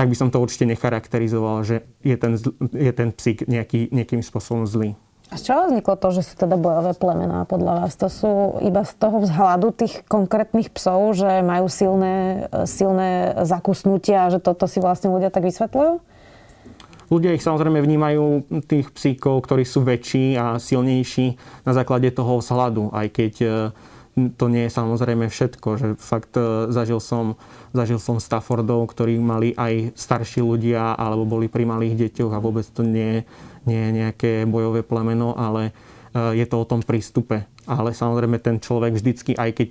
tak 0.00 0.08
by 0.08 0.16
som 0.16 0.32
to 0.32 0.40
určite 0.40 0.64
necharakterizoval, 0.64 1.60
že 1.60 1.84
je 2.00 2.16
ten, 2.16 2.32
je 2.72 2.92
ten 2.96 3.12
psík 3.12 3.44
nejaký, 3.44 3.92
nejakým 3.92 4.24
spôsobom 4.24 4.64
zlý. 4.64 4.96
A 5.28 5.36
z 5.36 5.52
čoho 5.52 5.68
vzniklo 5.68 5.94
to, 6.00 6.08
že 6.16 6.24
sú 6.24 6.40
teda 6.40 6.56
bojové 6.56 6.96
plemená 6.96 7.44
podľa 7.44 7.84
vás? 7.84 7.92
To 8.00 8.08
sú 8.08 8.32
iba 8.64 8.80
z 8.80 8.96
toho 8.96 9.20
vzhľadu 9.20 9.76
tých 9.76 10.00
konkrétnych 10.08 10.72
psov, 10.72 11.20
že 11.20 11.44
majú 11.44 11.68
silné, 11.68 12.48
silné 12.64 13.36
zakusnutia 13.44 14.24
a 14.26 14.32
že 14.32 14.40
toto 14.40 14.64
si 14.64 14.80
vlastne 14.80 15.12
ľudia 15.12 15.28
tak 15.28 15.44
vysvetľujú? 15.44 16.00
Ľudia 17.12 17.36
ich 17.36 17.44
samozrejme 17.44 17.84
vnímajú 17.84 18.48
tých 18.64 18.88
psíkov, 18.96 19.44
ktorí 19.44 19.68
sú 19.68 19.84
väčší 19.84 20.40
a 20.40 20.56
silnejší 20.56 21.36
na 21.68 21.76
základe 21.76 22.08
toho 22.08 22.40
vzhľadu, 22.40 22.88
aj 22.96 23.06
keď 23.12 23.32
e, 23.42 23.48
to 24.36 24.52
nie 24.52 24.68
je 24.68 24.76
samozrejme 24.76 25.32
všetko, 25.32 25.68
že 25.80 25.86
fakt 25.96 26.36
e, 26.36 26.68
zažil 26.68 27.00
som, 27.00 27.40
zažil 27.72 27.96
som 27.96 28.20
Staffordov, 28.20 28.92
ktorí 28.92 29.16
mali 29.16 29.56
aj 29.56 29.96
starší 29.96 30.44
ľudia 30.44 30.92
alebo 30.92 31.24
boli 31.24 31.48
pri 31.48 31.64
malých 31.64 32.08
deťoch 32.08 32.32
a 32.36 32.42
vôbec 32.42 32.66
to 32.68 32.84
nie, 32.84 33.24
nie 33.64 33.80
je 33.80 33.90
nejaké 33.96 34.30
bojové 34.44 34.84
plemeno, 34.84 35.32
ale 35.32 35.72
e, 36.12 36.36
je 36.36 36.44
to 36.44 36.56
o 36.60 36.68
tom 36.68 36.84
prístupe. 36.84 37.48
Ale 37.64 37.96
samozrejme 37.96 38.42
ten 38.42 38.58
človek 38.58 38.98
vždycky, 38.98 39.38
aj 39.38 39.50
keď 39.54 39.70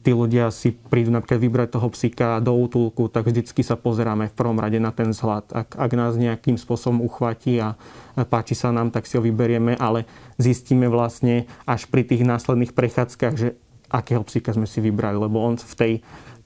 tí 0.00 0.12
ľudia 0.14 0.48
si 0.48 0.72
prídu 0.72 1.12
napríklad 1.12 1.42
vybrať 1.42 1.68
toho 1.76 1.88
psíka 1.92 2.40
do 2.40 2.56
útulku, 2.56 3.12
tak 3.12 3.28
vždycky 3.28 3.60
sa 3.60 3.76
pozeráme 3.76 4.32
v 4.32 4.36
prvom 4.36 4.56
rade 4.56 4.80
na 4.80 4.94
ten 4.94 5.12
vzhľad. 5.12 5.52
Ak, 5.52 5.76
ak 5.76 5.90
nás 5.92 6.16
nejakým 6.16 6.56
spôsobom 6.56 7.04
uchvatí 7.04 7.60
a 7.60 7.76
páči 8.24 8.56
sa 8.58 8.72
nám, 8.74 8.90
tak 8.90 9.06
si 9.06 9.16
ho 9.16 9.22
vyberieme, 9.22 9.76
ale 9.76 10.08
zistíme 10.40 10.88
vlastne 10.88 11.46
až 11.64 11.86
pri 11.88 12.04
tých 12.04 12.24
následných 12.24 12.72
prechádzkach, 12.72 13.34
že 13.36 13.56
akého 13.90 14.22
psíka 14.22 14.54
sme 14.54 14.70
si 14.70 14.78
vybrali, 14.78 15.18
lebo 15.18 15.42
on 15.42 15.58
v 15.58 15.74
tej 15.74 15.92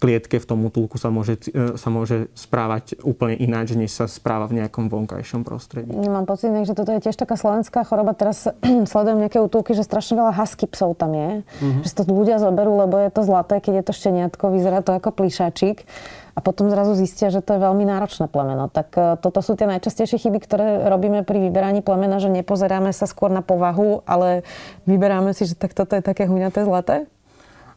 klietke 0.05 0.37
v 0.37 0.45
tom 0.45 0.61
útulku 0.69 1.01
sa 1.01 1.09
môže, 1.09 1.41
e, 1.49 1.81
sa 1.81 1.89
môže 1.89 2.29
správať 2.37 3.01
úplne 3.01 3.41
ináč, 3.41 3.73
než 3.73 3.97
sa 3.97 4.05
správa 4.05 4.45
v 4.45 4.61
nejakom 4.61 4.93
vonkajšom 4.93 5.49
prostredí. 5.49 5.89
Mám 5.97 6.29
pocit, 6.29 6.53
že 6.53 6.77
toto 6.77 6.93
je 6.93 7.01
tiež 7.01 7.17
taká 7.17 7.41
slovenská 7.41 7.89
choroba. 7.89 8.13
Teraz 8.13 8.45
sledujem 8.93 9.25
nejaké 9.25 9.41
útulky, 9.41 9.73
že 9.73 9.81
strašne 9.81 10.21
veľa 10.21 10.37
husky 10.37 10.69
psov 10.69 11.01
tam 11.01 11.17
je. 11.17 11.31
Mm-hmm. 11.41 11.83
Že 11.89 11.93
to 11.97 12.03
ľudia 12.13 12.37
zoberú, 12.37 12.77
lebo 12.85 13.01
je 13.01 13.09
to 13.09 13.25
zlaté, 13.25 13.65
keď 13.65 13.81
je 13.81 13.85
to 13.89 13.93
šteniatko, 13.97 14.45
vyzerá 14.53 14.85
to 14.85 14.93
ako 14.93 15.09
plišačík 15.17 15.89
a 16.35 16.43
potom 16.43 16.67
zrazu 16.67 16.99
zistia, 16.99 17.31
že 17.31 17.41
to 17.41 17.57
je 17.57 17.63
veľmi 17.63 17.87
náročné 17.87 18.27
plemeno. 18.27 18.67
Tak 18.67 18.89
e, 18.99 19.01
toto 19.23 19.39
sú 19.39 19.55
tie 19.55 19.71
najčastejšie 19.71 20.19
chyby, 20.19 20.39
ktoré 20.43 20.67
robíme 20.91 21.23
pri 21.23 21.39
vyberaní 21.39 21.81
plemena, 21.81 22.19
že 22.19 22.27
nepozeráme 22.27 22.91
sa 22.91 23.07
skôr 23.07 23.31
na 23.31 23.41
povahu, 23.41 24.03
ale 24.05 24.43
vyberáme 24.85 25.31
si, 25.31 25.47
že 25.47 25.55
tak 25.55 25.73
toto 25.73 25.95
je 25.95 26.03
také 26.03 26.27
huňaté 26.27 26.67
zlaté? 26.67 27.07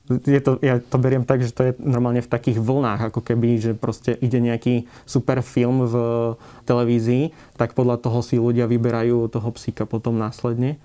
Je 0.08 0.40
to, 0.40 0.56
ja 0.64 0.80
to 0.80 0.98
beriem 0.98 1.28
tak, 1.28 1.44
že 1.44 1.52
to 1.52 1.62
je 1.68 1.72
normálne 1.84 2.24
v 2.24 2.32
takých 2.32 2.64
vlnách, 2.64 3.12
ako 3.12 3.20
keby, 3.20 3.60
že 3.60 3.72
proste 3.76 4.16
ide 4.16 4.40
nejaký 4.40 4.88
super 5.04 5.44
film 5.44 5.84
v 5.84 5.96
televízii, 6.64 7.36
tak 7.60 7.76
podľa 7.76 8.00
toho 8.00 8.24
si 8.24 8.40
ľudia 8.40 8.72
vyberajú 8.72 9.28
toho 9.28 9.50
psíka 9.52 9.84
potom 9.84 10.16
následne. 10.16 10.80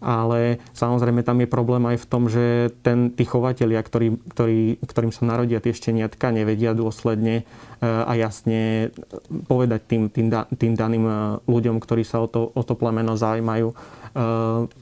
Ale 0.00 0.56
samozrejme 0.72 1.20
tam 1.20 1.44
je 1.44 1.48
problém 1.52 1.84
aj 1.84 2.00
v 2.00 2.08
tom, 2.08 2.24
že 2.32 2.72
ten, 2.80 3.12
tí 3.12 3.28
chovatelia, 3.28 3.84
ktorý, 3.84 4.16
ktorý, 4.32 4.80
ktorým 4.80 5.12
sa 5.12 5.28
narodia 5.28 5.60
tie 5.60 5.76
šteniatka, 5.76 6.32
nevedia 6.32 6.72
dôsledne 6.72 7.44
e, 7.44 7.84
a 7.84 8.08
jasne 8.16 8.96
povedať 9.44 9.84
tým, 9.84 10.02
tým, 10.08 10.32
tým 10.32 10.72
daným 10.72 11.04
ľuďom, 11.44 11.76
ktorí 11.84 12.00
sa 12.00 12.24
o 12.24 12.32
to, 12.32 12.48
o 12.48 12.62
to 12.64 12.72
plemeno 12.80 13.12
zaujímajú, 13.12 13.76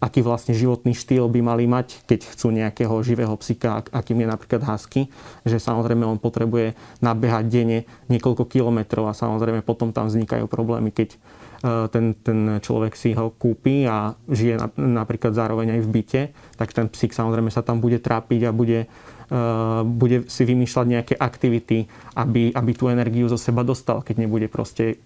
aký 0.01 0.25
vlastne 0.25 0.57
životný 0.57 0.97
štýl 0.97 1.29
by 1.29 1.41
mali 1.45 1.69
mať, 1.69 2.09
keď 2.09 2.33
chcú 2.33 2.49
nejakého 2.49 2.95
živého 3.05 3.37
psika, 3.37 3.85
akým 3.93 4.25
je 4.25 4.29
napríklad 4.29 4.65
husky, 4.65 5.13
že 5.45 5.61
samozrejme 5.61 6.09
on 6.09 6.17
potrebuje 6.17 6.73
nabehať 7.05 7.45
denne 7.53 7.85
niekoľko 8.09 8.49
kilometrov 8.49 9.05
a 9.13 9.17
samozrejme 9.17 9.61
potom 9.61 9.93
tam 9.93 10.09
vznikajú 10.09 10.49
problémy, 10.49 10.89
keď 10.89 11.21
uh, 11.61 11.93
ten, 11.93 12.17
ten 12.17 12.57
človek 12.65 12.97
si 12.97 13.13
ho 13.13 13.29
kúpi 13.29 13.85
a 13.85 14.17
žije 14.33 14.81
napríklad 14.81 15.37
zároveň 15.37 15.77
aj 15.77 15.81
v 15.85 15.89
byte, 15.93 16.23
tak 16.57 16.73
ten 16.73 16.89
psík 16.89 17.13
samozrejme 17.13 17.53
sa 17.53 17.61
tam 17.61 17.85
bude 17.85 18.01
trápiť 18.01 18.49
a 18.49 18.51
bude, 18.57 18.89
uh, 18.89 19.85
bude 19.85 20.25
si 20.33 20.49
vymýšľať 20.49 20.87
nejaké 20.89 21.15
aktivity, 21.21 21.85
aby, 22.17 22.57
aby 22.57 22.71
tú 22.73 22.89
energiu 22.89 23.29
zo 23.29 23.37
seba 23.37 23.61
dostal, 23.61 24.01
keď 24.01 24.25
nebude 24.25 24.49
proste 24.49 25.05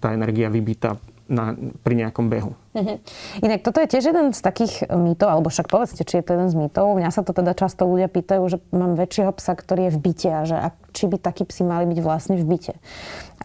tá 0.00 0.16
energia 0.16 0.48
vybitá 0.48 0.96
na, 1.30 1.54
pri 1.86 1.94
nejakom 1.94 2.26
behu. 2.26 2.58
Uh-huh. 2.74 2.98
Inak 3.38 3.62
toto 3.62 3.78
je 3.78 3.86
tiež 3.86 4.10
jeden 4.10 4.34
z 4.34 4.40
takých 4.42 4.90
mýtov, 4.90 5.30
alebo 5.30 5.48
však 5.48 5.70
povedzte, 5.70 6.02
či 6.02 6.18
je 6.18 6.24
to 6.26 6.34
jeden 6.34 6.50
z 6.50 6.58
mýtov. 6.58 6.98
Mňa 6.98 7.10
sa 7.14 7.22
to 7.22 7.30
teda 7.30 7.54
často 7.54 7.86
ľudia 7.86 8.10
pýtajú, 8.10 8.42
že 8.50 8.58
mám 8.74 8.98
väčšieho 8.98 9.30
psa, 9.38 9.54
ktorý 9.54 9.88
je 9.88 9.92
v 9.94 10.00
byte 10.02 10.30
a 10.34 10.40
že 10.42 10.56
ak, 10.58 10.74
či 10.90 11.06
by 11.06 11.16
takí 11.22 11.46
psi 11.46 11.62
mali 11.62 11.86
byť 11.86 11.98
vlastne 12.02 12.34
v 12.34 12.44
byte. 12.44 12.74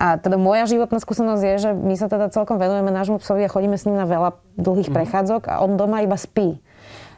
A 0.01 0.17
teda 0.17 0.41
moja 0.41 0.65
životná 0.65 0.97
skúsenosť 0.97 1.43
je, 1.45 1.55
že 1.61 1.69
my 1.77 1.95
sa 1.95 2.09
teda 2.09 2.33
celkom 2.33 2.57
venujeme 2.57 2.89
nášmu 2.89 3.21
psovi 3.21 3.45
a 3.45 3.53
chodíme 3.53 3.77
s 3.77 3.85
ním 3.85 4.01
na 4.01 4.09
veľa 4.09 4.35
dlhých 4.57 4.89
uh-huh. 4.89 5.05
prechádzok 5.05 5.53
a 5.53 5.61
on 5.61 5.77
doma 5.77 6.01
iba 6.01 6.17
spí 6.17 6.59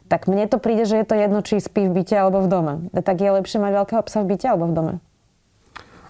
tak 0.08 0.32
mne 0.32 0.47
to 0.47 0.58
príde, 0.58 0.88
že 0.88 1.03
je 1.03 1.06
to 1.06 1.19
jedno, 1.19 1.43
či 1.43 1.60
spí 1.60 1.84
v 1.84 2.01
byte 2.01 2.15
alebo 2.15 2.39
v 2.39 2.47
dome. 2.47 2.73
Tak 2.95 3.19
je 3.19 3.27
lepšie 3.27 3.60
mať 3.60 3.71
veľkého 3.84 4.01
psa 4.08 4.23
v 4.23 4.27
byte 4.34 4.47
alebo 4.47 4.71
v 4.71 4.73
dome? 4.73 4.93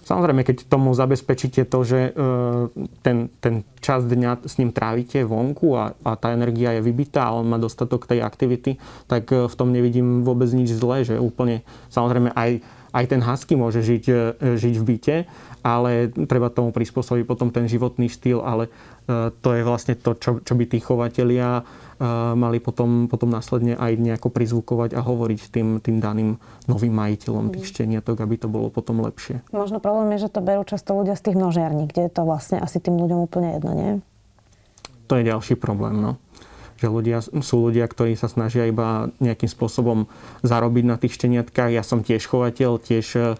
Samozrejme, 0.08 0.40
keď 0.40 0.72
tomu 0.72 0.96
zabezpečíte 0.96 1.68
to, 1.68 1.84
že 1.84 2.00
e, 2.00 2.10
ten, 3.04 3.28
ten 3.44 3.60
čas 3.84 4.08
dňa 4.08 4.40
s 4.40 4.56
ním 4.56 4.72
trávite 4.72 5.20
vonku 5.20 5.76
a, 5.76 5.92
a 6.00 6.16
tá 6.16 6.32
energia 6.32 6.72
je 6.80 6.80
vybitá 6.80 7.28
a 7.28 7.36
on 7.36 7.44
má 7.44 7.60
dostatok 7.60 8.08
tej 8.08 8.24
aktivity, 8.24 8.80
tak 9.04 9.28
e, 9.28 9.44
v 9.44 9.54
tom 9.54 9.68
nevidím 9.68 10.24
vôbec 10.24 10.48
nič 10.48 10.72
zlé, 10.72 11.04
že 11.04 11.20
úplne, 11.20 11.60
samozrejme 11.92 12.32
aj, 12.32 12.64
aj 12.96 13.04
ten 13.04 13.20
husky 13.20 13.52
môže 13.52 13.84
žiť, 13.84 14.04
e, 14.08 14.16
žiť 14.56 14.74
v 14.80 14.84
byte, 14.88 15.16
ale 15.68 16.08
treba 16.08 16.48
tomu 16.48 16.72
prispôsobiť 16.72 17.28
potom 17.28 17.52
ten 17.52 17.68
životný 17.68 18.08
štýl, 18.08 18.40
ale 18.40 18.72
to 19.44 19.48
je 19.52 19.62
vlastne 19.64 19.92
to, 20.00 20.16
čo, 20.16 20.40
čo 20.40 20.52
by 20.56 20.64
tí 20.64 20.80
chovatelia 20.80 21.60
mali 22.32 22.62
potom, 22.62 23.10
potom 23.10 23.28
následne 23.28 23.76
aj 23.76 23.98
nejako 24.00 24.32
prizvukovať 24.32 24.96
a 24.96 25.04
hovoriť 25.04 25.40
tým, 25.52 25.68
tým 25.84 26.00
daným 26.00 26.40
novým 26.70 26.94
majiteľom 26.94 27.52
tých 27.52 27.66
mm. 27.66 27.72
šteniatok, 27.74 28.16
aby 28.22 28.38
to 28.38 28.48
bolo 28.48 28.70
potom 28.70 29.02
lepšie. 29.02 29.42
Možno 29.50 29.82
problém 29.82 30.14
je, 30.16 30.30
že 30.30 30.32
to 30.32 30.40
berú 30.40 30.62
často 30.62 30.94
ľudia 30.94 31.18
z 31.18 31.28
tých 31.28 31.36
množiarní, 31.36 31.90
kde 31.90 32.06
je 32.06 32.12
to 32.14 32.22
vlastne 32.22 32.62
asi 32.62 32.78
tým 32.78 32.96
ľuďom 32.96 33.18
úplne 33.18 33.58
jedno, 33.58 33.72
nie? 33.74 33.90
To 35.10 35.16
je 35.16 35.26
ďalší 35.26 35.58
problém, 35.58 35.98
no 35.98 36.20
že 36.78 36.86
ľudia, 36.86 37.18
sú 37.20 37.56
ľudia, 37.68 37.84
ktorí 37.90 38.14
sa 38.14 38.30
snažia 38.30 38.70
iba 38.70 39.10
nejakým 39.18 39.50
spôsobom 39.50 40.06
zarobiť 40.46 40.84
na 40.86 40.96
tých 40.96 41.18
šteniatkách. 41.18 41.74
Ja 41.74 41.82
som 41.82 42.06
tiež 42.06 42.22
chovateľ, 42.30 42.78
tiež 42.78 43.06
uh, 43.18 43.34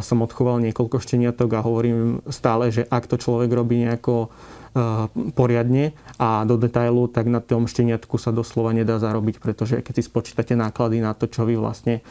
som 0.00 0.24
odchoval 0.24 0.64
niekoľko 0.64 0.96
šteniatok 0.96 1.60
a 1.60 1.64
hovorím 1.64 2.24
stále, 2.32 2.72
že 2.72 2.88
ak 2.88 3.04
to 3.04 3.20
človek 3.20 3.52
robí 3.52 3.84
nejako 3.84 4.32
Eh, 4.70 5.06
poriadne 5.34 5.90
a 6.14 6.46
do 6.46 6.54
detailu, 6.54 7.10
tak 7.10 7.26
na 7.26 7.42
tom 7.42 7.66
šteniatku 7.66 8.22
sa 8.22 8.30
doslova 8.30 8.70
nedá 8.70 9.02
zarobiť, 9.02 9.42
pretože 9.42 9.82
keď 9.82 9.94
si 9.98 10.06
spočítate 10.06 10.54
náklady 10.54 11.02
na 11.02 11.10
to, 11.10 11.26
čo 11.26 11.42
vy 11.42 11.58
vlastne 11.58 12.06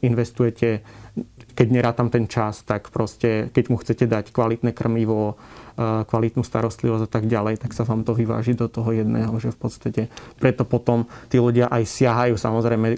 investujete, 0.00 0.80
keď 1.54 1.66
nerátam 1.70 2.08
ten 2.12 2.30
čas, 2.30 2.62
tak 2.62 2.94
proste, 2.94 3.50
keď 3.50 3.64
mu 3.70 3.76
chcete 3.78 4.06
dať 4.06 4.30
kvalitné 4.30 4.70
krmivo, 4.74 5.38
kvalitnú 5.78 6.42
starostlivosť 6.42 7.06
a 7.06 7.10
tak 7.10 7.30
ďalej, 7.30 7.62
tak 7.62 7.70
sa 7.70 7.86
vám 7.86 8.02
to 8.02 8.10
vyváži 8.10 8.58
do 8.58 8.66
toho 8.66 8.90
jedného, 8.90 9.30
že 9.38 9.54
v 9.54 9.58
podstate 9.58 10.02
preto 10.42 10.66
potom 10.66 11.06
tí 11.30 11.38
ľudia 11.38 11.70
aj 11.70 11.86
siahajú 11.86 12.34
samozrejme 12.34 12.86
e, 12.90 12.96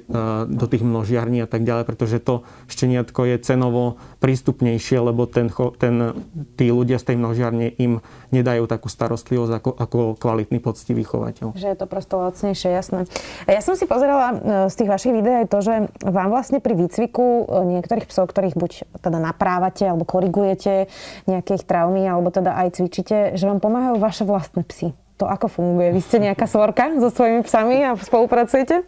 do 0.48 0.64
tých 0.64 0.80
množiarní 0.80 1.44
a 1.44 1.48
tak 1.50 1.68
ďalej, 1.68 1.84
pretože 1.84 2.24
to 2.24 2.40
šteniatko 2.72 3.28
je 3.28 3.36
cenovo 3.44 4.00
prístupnejšie, 4.24 4.96
lebo 4.96 5.28
ten, 5.28 5.52
ten, 5.76 6.16
tí 6.56 6.72
ľudia 6.72 6.96
z 6.96 7.12
tej 7.12 7.16
množiarne 7.20 7.68
im 7.76 8.00
nedajú 8.32 8.64
takú 8.64 8.88
starostlivosť 8.88 9.52
ako, 9.60 9.70
ako 9.76 9.98
kvalitný 10.16 10.56
poctivý 10.64 11.04
chovateľ. 11.04 11.52
Že 11.60 11.76
je 11.76 11.78
to 11.78 11.84
prosto 11.84 12.16
lacnejšie, 12.16 12.68
jasné. 12.72 13.04
Ja 13.44 13.60
som 13.60 13.76
si 13.76 13.84
pozerala 13.84 14.32
e, 14.32 14.36
z 14.72 14.74
tých 14.80 14.88
vašich 14.88 15.12
videí 15.12 15.44
aj 15.44 15.52
to, 15.52 15.60
že 15.60 15.74
vám 16.00 16.32
vlastne 16.32 16.64
pri 16.64 16.72
výcviku 16.80 17.44
e, 17.44 17.76
niektorých 17.76 18.08
psov, 18.10 18.28
ktorých 18.28 18.58
buď 18.58 18.70
teda 18.98 19.22
naprávate 19.22 19.86
alebo 19.86 20.02
korigujete 20.02 20.90
nejaké 21.30 21.62
ich 21.62 21.64
traumy, 21.64 22.04
alebo 22.10 22.34
teda 22.34 22.58
aj 22.58 22.82
cvičíte, 22.82 23.38
že 23.38 23.46
vám 23.46 23.62
pomáhajú 23.62 23.96
vaše 24.02 24.26
vlastné 24.26 24.66
psy. 24.66 24.90
To 25.22 25.30
ako 25.30 25.46
funguje? 25.46 25.94
Vy 25.94 26.00
ste 26.02 26.18
nejaká 26.18 26.50
svorka 26.50 26.90
so 26.98 27.08
svojimi 27.12 27.46
psami 27.46 27.76
a 27.86 27.94
spolupracujete? 27.94 28.82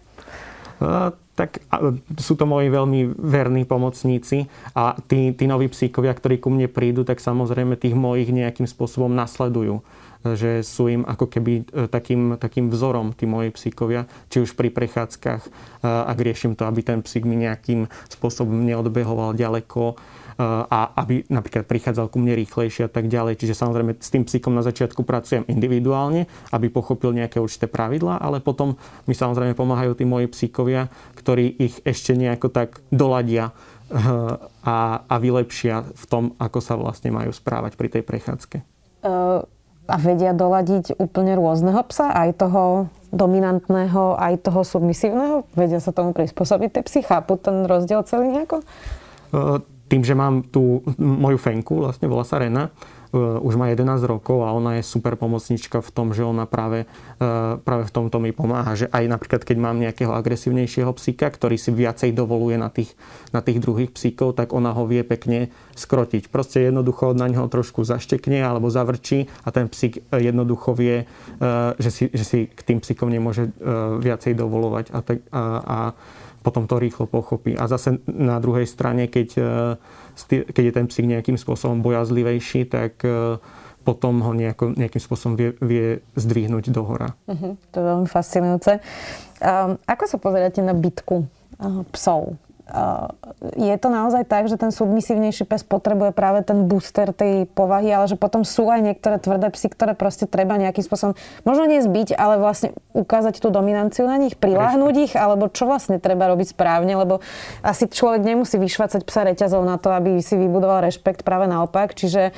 Uh, 0.83 1.15
tak 1.33 1.65
sú 2.21 2.37
to 2.37 2.45
moji 2.45 2.69
veľmi 2.69 3.17
verní 3.17 3.65
pomocníci 3.65 4.51
a 4.77 4.93
tí, 5.09 5.33
tí 5.33 5.45
noví 5.49 5.73
psíkovia, 5.73 6.13
ktorí 6.13 6.37
ku 6.37 6.53
mne 6.53 6.69
prídu, 6.69 7.09
tak 7.09 7.25
samozrejme 7.25 7.81
tých 7.81 7.97
mojich 7.97 8.29
nejakým 8.29 8.69
spôsobom 8.69 9.09
nasledujú 9.09 9.81
že 10.25 10.63
sú 10.63 10.89
im 10.89 11.03
ako 11.03 11.27
keby 11.27 11.53
e, 11.67 11.91
takým, 11.91 12.39
takým 12.39 12.71
vzorom 12.71 13.15
tí 13.15 13.27
moji 13.27 13.51
psíkovia, 13.51 14.07
či 14.31 14.43
už 14.43 14.55
pri 14.55 14.71
prechádzkach, 14.71 15.43
ak 15.83 16.19
riešim 16.19 16.55
to, 16.55 16.63
aby 16.63 16.81
ten 16.87 17.03
psík 17.03 17.27
mi 17.27 17.35
nejakým 17.35 17.91
spôsobom 18.07 18.63
neodbehoval 18.63 19.35
ďaleko, 19.35 19.99
a 20.69 20.97
aby 20.97 21.29
napríklad 21.29 21.69
prichádzal 21.69 22.09
ku 22.09 22.17
mne 22.17 22.37
rýchlejšie 22.39 22.89
a 22.89 22.93
tak 22.93 23.09
ďalej. 23.09 23.41
Čiže 23.41 23.59
samozrejme 23.59 24.01
s 24.01 24.09
tým 24.13 24.25
psíkom 24.25 24.57
na 24.57 24.65
začiatku 24.65 25.05
pracujem 25.05 25.45
individuálne, 25.49 26.27
aby 26.55 26.73
pochopil 26.73 27.13
nejaké 27.13 27.39
určité 27.39 27.69
pravidlá, 27.69 28.21
ale 28.21 28.41
potom 28.41 28.81
mi 29.05 29.15
samozrejme 29.15 29.53
pomáhajú 29.53 29.93
tí 29.99 30.05
moji 30.09 30.27
psíkovia, 30.33 30.89
ktorí 31.19 31.53
ich 31.61 31.85
ešte 31.85 32.17
nejako 32.17 32.49
tak 32.49 32.81
doladia 32.89 33.53
a, 34.65 35.05
a 35.05 35.15
vylepšia 35.21 35.85
v 35.93 36.05
tom, 36.09 36.25
ako 36.41 36.59
sa 36.65 36.81
vlastne 36.81 37.13
majú 37.13 37.29
správať 37.29 37.77
pri 37.77 37.89
tej 37.93 38.03
prechádzke. 38.09 38.57
Uh, 39.03 39.45
a 39.91 39.97
vedia 39.99 40.31
doladiť 40.31 40.97
úplne 40.97 41.35
rôzneho 41.35 41.83
psa, 41.91 42.15
aj 42.15 42.39
toho 42.39 42.87
dominantného, 43.11 44.17
aj 44.17 44.47
toho 44.47 44.63
submisívneho? 44.63 45.45
Vedia 45.53 45.83
sa 45.83 45.93
tomu 45.93 46.15
prispôsobiť 46.15 46.69
tie 46.71 46.83
psy? 46.87 47.01
Chápu 47.05 47.37
ten 47.37 47.67
rozdiel 47.67 48.07
celý 48.07 48.31
nejako? 48.31 48.63
Tým, 49.91 50.03
že 50.07 50.15
mám 50.17 50.47
tú 50.49 50.81
moju 50.97 51.37
fenku, 51.37 51.85
vlastne 51.85 52.09
volá 52.09 52.25
sa 52.25 52.41
Rena, 52.41 52.73
už 53.21 53.61
má 53.61 53.69
11 53.69 54.09
rokov 54.09 54.41
a 54.41 54.57
ona 54.57 54.81
je 54.81 54.89
super 54.89 55.21
pomocnička 55.21 55.85
v 55.85 55.91
tom, 55.93 56.17
že 56.17 56.25
ona 56.25 56.49
práve, 56.49 56.89
e, 57.21 57.61
práve 57.61 57.85
v 57.85 57.93
tomto 57.93 58.17
mi 58.17 58.33
pomáha. 58.33 58.73
Že 58.73 58.89
aj 58.89 59.05
napríklad, 59.05 59.43
keď 59.45 59.57
mám 59.61 59.77
nejakého 59.77 60.17
agresívnejšieho 60.17 60.89
psíka, 60.97 61.29
ktorý 61.29 61.61
si 61.61 61.77
viacej 61.77 62.17
dovoluje 62.17 62.57
na 62.57 62.73
tých, 62.73 62.97
na 63.37 63.45
tých 63.45 63.61
druhých 63.61 63.93
psíkov, 63.93 64.41
tak 64.41 64.57
ona 64.57 64.73
ho 64.73 64.89
vie 64.89 65.05
pekne 65.05 65.53
skrotiť. 65.77 66.33
Proste 66.33 66.65
jednoducho 66.73 67.13
na 67.13 67.29
neho 67.29 67.45
trošku 67.53 67.85
zaštekne 67.85 68.41
alebo 68.41 68.73
zavrčí 68.73 69.29
a 69.45 69.53
ten 69.53 69.69
psík 69.69 70.09
jednoducho 70.09 70.73
vie, 70.73 71.05
že 71.77 71.91
si, 71.93 72.05
že 72.13 72.25
si 72.25 72.39
k 72.49 72.61
tým 72.65 72.79
psíkom 72.81 73.13
nemôže 73.13 73.53
viacej 74.01 74.33
dovolovať. 74.37 74.85
A, 74.93 74.99
tak, 75.05 75.19
a, 75.33 75.43
a 75.61 75.79
potom 76.43 76.67
to 76.67 76.83
rýchlo 76.83 77.07
pochopí. 77.07 77.55
A 77.55 77.71
zase 77.71 78.03
na 78.11 78.43
druhej 78.43 78.67
strane, 78.67 79.07
keď, 79.07 79.29
keď 80.29 80.63
je 80.63 80.75
ten 80.75 80.87
psík 80.89 81.07
nejakým 81.09 81.37
spôsobom 81.41 81.81
bojazlivejší, 81.81 82.69
tak 82.69 83.01
e, 83.03 83.39
potom 83.83 84.23
ho 84.23 84.33
nejako, 84.33 84.79
nejakým 84.79 85.03
spôsobom 85.03 85.35
vie, 85.35 85.51
vie 85.59 85.87
zdvihnúť 86.15 86.71
do 86.71 86.83
hora. 86.87 87.19
Uh-huh, 87.27 87.59
to 87.75 87.77
je 87.83 87.85
veľmi 87.85 88.09
fascinujúce. 88.09 88.79
Um, 89.43 89.75
ako 89.91 90.05
sa 90.07 90.17
pozeráte 90.23 90.63
na 90.63 90.71
bitku 90.71 91.27
uh, 91.59 91.83
psov? 91.91 92.39
Je 93.59 93.77
to 93.77 93.89
naozaj 93.91 94.23
tak, 94.25 94.47
že 94.47 94.55
ten 94.55 94.71
submisívnejší 94.71 95.45
pes 95.51 95.67
potrebuje 95.67 96.15
práve 96.15 96.47
ten 96.47 96.71
booster 96.71 97.11
tej 97.11 97.51
povahy, 97.51 97.91
ale 97.91 98.07
že 98.07 98.15
potom 98.15 98.47
sú 98.47 98.71
aj 98.71 98.81
niektoré 98.81 99.19
tvrdé 99.19 99.51
psy, 99.51 99.67
ktoré 99.67 99.99
proste 99.99 100.31
treba 100.31 100.55
nejakým 100.57 100.87
spôsobom, 100.87 101.19
možno 101.43 101.67
nie 101.67 101.83
zbiť, 101.83 102.15
ale 102.15 102.39
vlastne 102.39 102.73
ukázať 102.95 103.43
tú 103.43 103.51
dominanciu 103.51 104.07
na 104.07 104.15
nich, 104.15 104.39
priláhnuť 104.39 104.95
ich, 104.95 105.13
alebo 105.19 105.51
čo 105.51 105.67
vlastne 105.67 105.99
treba 105.99 106.31
robiť 106.31 106.55
správne, 106.55 106.95
lebo 106.95 107.19
asi 107.67 107.91
človek 107.91 108.23
nemusí 108.23 108.57
vyšvacať 108.57 109.03
psa 109.05 109.27
reťazov 109.27 109.67
na 109.67 109.77
to, 109.77 109.91
aby 109.91 110.23
si 110.23 110.39
vybudoval 110.39 110.87
rešpekt, 110.87 111.27
práve 111.27 111.51
naopak. 111.51 111.99
Čiže 111.99 112.31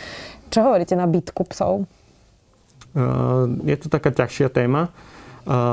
čo 0.48 0.64
hovoríte 0.64 0.96
na 0.96 1.04
bitku 1.04 1.44
psov? 1.46 1.84
Je 3.60 3.76
to 3.76 3.92
taká 3.92 4.08
ťažšia 4.08 4.48
téma. 4.48 4.88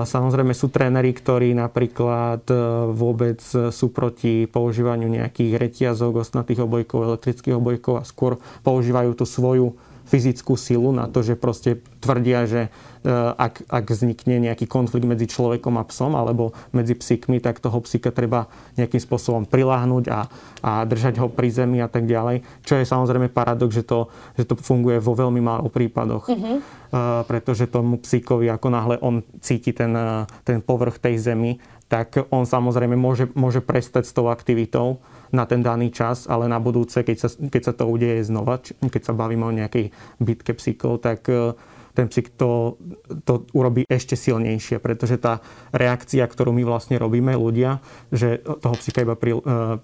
Samozrejme 0.06 0.52
sú 0.52 0.68
tréneri, 0.68 1.16
ktorí 1.16 1.56
napríklad 1.56 2.44
e, 2.52 2.56
vôbec 2.92 3.40
sú 3.72 3.88
proti 3.96 4.44
používaniu 4.44 5.08
nejakých 5.08 5.56
reťazok, 5.56 6.28
osnatých 6.28 6.68
obojkov, 6.68 7.08
elektrických 7.08 7.56
obojkov 7.56 8.04
a 8.04 8.08
skôr 8.08 8.36
používajú 8.68 9.16
tú 9.16 9.24
svoju 9.24 9.80
fyzickú 10.12 10.60
silu 10.60 10.91
na 10.91 11.08
to, 11.08 11.24
že 11.24 11.39
proste 11.39 11.80
tvrdia, 12.04 12.43
že 12.43 12.62
Eh, 13.02 13.10
ak, 13.34 13.65
ak 13.65 13.89
vznikne 13.89 14.38
nejaký 14.38 14.69
konflikt 14.69 15.10
medzi 15.10 15.26
človekom 15.26 15.74
a 15.82 15.84
psom 15.89 16.13
alebo 16.13 16.54
medzi 16.69 16.93
psíkmi, 16.93 17.41
tak 17.41 17.58
toho 17.58 17.82
psíka 17.82 18.13
treba 18.13 18.45
nejakým 18.78 19.02
spôsobom 19.02 19.50
priláhnuť 19.50 20.06
a, 20.13 20.30
a 20.62 20.86
držať 20.86 21.17
ho 21.17 21.26
pri 21.26 21.50
zemi 21.50 21.82
a 21.82 21.89
tak 21.89 22.06
ďalej. 22.06 22.45
Čo 22.62 22.78
je 22.78 22.86
samozrejme 22.86 23.34
paradox, 23.34 23.74
že 23.74 23.89
to, 23.89 24.13
že 24.38 24.45
to 24.45 24.54
funguje 24.54 25.02
vo 25.02 25.17
veľmi 25.17 25.41
málo 25.41 25.74
prípadoch. 25.74 26.30
Mm-hmm. 26.30 26.58
Uh, 26.93 27.26
pretože 27.26 27.65
tomu 27.65 27.97
psíkovi, 27.97 28.54
ako 28.54 28.67
náhle 28.69 28.95
on 29.02 29.26
cíti 29.41 29.74
ten, 29.74 29.97
eh, 29.97 30.30
ten 30.45 30.62
povrch 30.62 31.02
tej 31.02 31.17
zemi, 31.17 31.58
tak 31.89 32.21
on 32.30 32.45
samozrejme 32.45 32.93
môže, 32.93 33.34
môže 33.34 33.65
prestať 33.65 34.06
s 34.06 34.13
tou 34.13 34.30
aktivitou 34.30 35.02
na 35.32 35.48
ten 35.48 35.63
daný 35.63 35.91
čas, 35.91 36.28
ale 36.28 36.52
na 36.52 36.60
budúce, 36.60 37.04
keď 37.04 37.17
sa, 37.17 37.30
keď 37.32 37.62
sa 37.63 37.74
to 37.76 37.88
udeje 37.88 38.28
znova, 38.28 38.60
keď 38.62 39.02
sa 39.02 39.13
bavíme 39.15 39.48
o 39.48 39.56
nejakej 39.56 39.96
bitke 40.20 40.52
psíkov, 40.56 41.04
tak 41.04 41.28
uh, 41.32 41.56
ten 41.94 42.08
psík 42.08 42.36
to, 42.39 42.80
to 43.28 43.44
urobí 43.52 43.84
ešte 43.88 44.15
silnejšie, 44.15 44.80
pretože 44.80 45.20
tá 45.20 45.44
reakcia, 45.76 46.24
ktorú 46.24 46.56
my 46.56 46.63
vlastne 46.63 46.96
robíme 46.96 47.36
ľudia, 47.36 47.84
že 48.12 48.39
toho 48.39 48.76
psíka 48.80 49.04
iba 49.04 49.15
pri, 49.20 49.36
eh, 49.36 49.78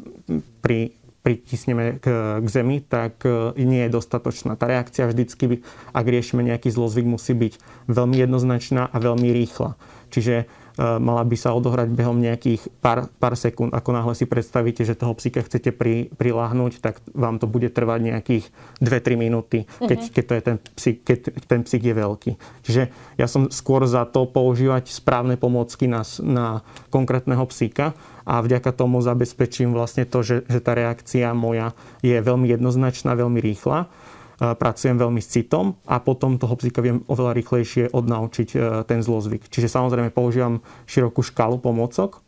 pri 0.64 0.80
pritisneme 1.18 2.00
k, 2.00 2.40
k 2.40 2.48
zemi, 2.48 2.80
tak 2.80 3.28
eh, 3.28 3.52
nie 3.60 3.84
je 3.88 3.96
dostatočná. 3.96 4.56
Tá 4.56 4.72
reakcia 4.72 5.12
vždycky, 5.12 5.64
ak 5.92 6.06
riešime 6.08 6.44
nejaký 6.48 6.72
zlozvyk, 6.72 7.08
musí 7.08 7.36
byť 7.36 7.54
veľmi 7.92 8.16
jednoznačná 8.16 8.88
a 8.88 8.98
veľmi 8.98 9.28
rýchla. 9.36 9.76
Čiže 10.08 10.48
mala 10.78 11.26
by 11.26 11.38
sa 11.38 11.58
odohrať 11.58 11.90
behom 11.90 12.22
nejakých 12.22 12.70
pár, 12.80 13.10
pár 13.18 13.34
sekúnd. 13.34 13.74
Ako 13.74 13.90
náhle 13.98 14.14
si 14.14 14.30
predstavíte, 14.30 14.86
že 14.86 14.94
toho 14.94 15.18
psíka 15.18 15.42
chcete 15.42 15.74
pri, 15.74 16.14
priláhnuť, 16.14 16.80
tak 16.80 17.02
vám 17.18 17.42
to 17.42 17.50
bude 17.50 17.74
trvať 17.74 18.00
nejakých 18.14 18.46
2-3 18.80 19.18
minúty, 19.18 19.66
keď, 19.82 19.98
mm-hmm. 19.98 20.14
keď, 20.14 20.24
to 20.24 20.34
je 20.34 20.42
ten 20.42 20.58
psík, 20.78 20.98
keď 21.02 21.20
ten 21.50 21.62
psík 21.66 21.82
je 21.82 21.96
veľký. 21.98 22.32
Čiže 22.62 22.84
ja 23.18 23.28
som 23.28 23.50
skôr 23.50 23.90
za 23.90 24.06
to 24.06 24.30
používať 24.30 24.94
správne 24.94 25.34
pomocky 25.34 25.90
na, 25.90 26.06
na 26.22 26.62
konkrétneho 26.94 27.44
psíka 27.50 27.98
a 28.28 28.44
vďaka 28.44 28.70
tomu 28.76 29.02
zabezpečím 29.02 29.74
vlastne 29.74 30.06
to, 30.06 30.22
že, 30.22 30.46
že 30.46 30.60
tá 30.62 30.78
reakcia 30.78 31.34
moja 31.34 31.74
je 32.06 32.14
veľmi 32.20 32.54
jednoznačná, 32.54 33.18
veľmi 33.18 33.42
rýchla 33.42 33.90
pracujem 34.38 35.02
veľmi 35.02 35.18
s 35.18 35.34
citom 35.34 35.82
a 35.90 35.98
potom 35.98 36.38
toho 36.38 36.54
psíka 36.54 36.86
viem 36.86 37.02
oveľa 37.10 37.34
rýchlejšie 37.42 37.90
odnaučiť 37.90 38.50
e, 38.54 38.58
ten 38.86 39.02
zlozvyk. 39.02 39.50
Čiže 39.50 39.66
samozrejme 39.66 40.14
používam 40.14 40.62
širokú 40.86 41.26
škálu 41.26 41.58
pomocok, 41.58 42.22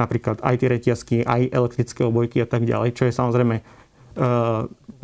napríklad 0.00 0.40
aj 0.40 0.56
tie 0.56 0.68
reťazky, 0.72 1.16
aj 1.20 1.52
elektrické 1.52 2.00
obojky 2.08 2.40
a 2.40 2.48
tak 2.48 2.64
ďalej, 2.64 2.96
čo 2.96 3.04
je 3.04 3.12
samozrejme 3.12 3.60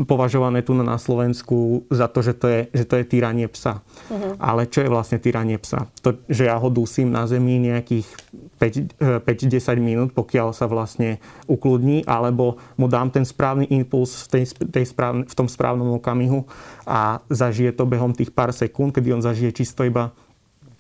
považované 0.05 0.61
tu 0.61 0.77
na 0.77 1.01
Slovensku 1.01 1.88
za 1.88 2.05
to, 2.12 2.21
že 2.21 2.37
to 2.37 2.47
je, 2.53 2.61
že 2.69 2.85
to 2.85 3.01
je 3.01 3.05
týranie 3.09 3.49
psa. 3.49 3.81
Uh-huh. 4.12 4.37
Ale 4.37 4.69
čo 4.69 4.85
je 4.85 4.92
vlastne 4.92 5.16
týranie 5.16 5.57
psa? 5.57 5.88
To, 6.05 6.21
že 6.29 6.53
ja 6.53 6.61
ho 6.61 6.69
dusím 6.69 7.09
na 7.09 7.25
zemi 7.25 7.57
nejakých 7.57 8.05
5-10 8.61 9.25
eh, 9.25 9.81
minút, 9.81 10.12
pokiaľ 10.12 10.53
sa 10.53 10.69
vlastne 10.69 11.16
ukludní, 11.49 12.05
alebo 12.05 12.61
mu 12.77 12.92
dám 12.92 13.09
ten 13.09 13.25
správny 13.25 13.73
impuls 13.73 14.29
v, 14.29 14.37
tej, 14.37 14.45
tej 14.69 14.85
správne, 14.85 15.25
v 15.25 15.35
tom 15.37 15.49
správnom 15.49 15.97
okamihu 15.97 16.45
a 16.85 17.25
zažije 17.33 17.73
to 17.73 17.88
behom 17.88 18.12
tých 18.12 18.33
pár 18.37 18.53
sekúnd, 18.53 18.92
kedy 18.92 19.16
on 19.16 19.25
zažije 19.25 19.64
čisto 19.64 19.81
iba 19.81 20.12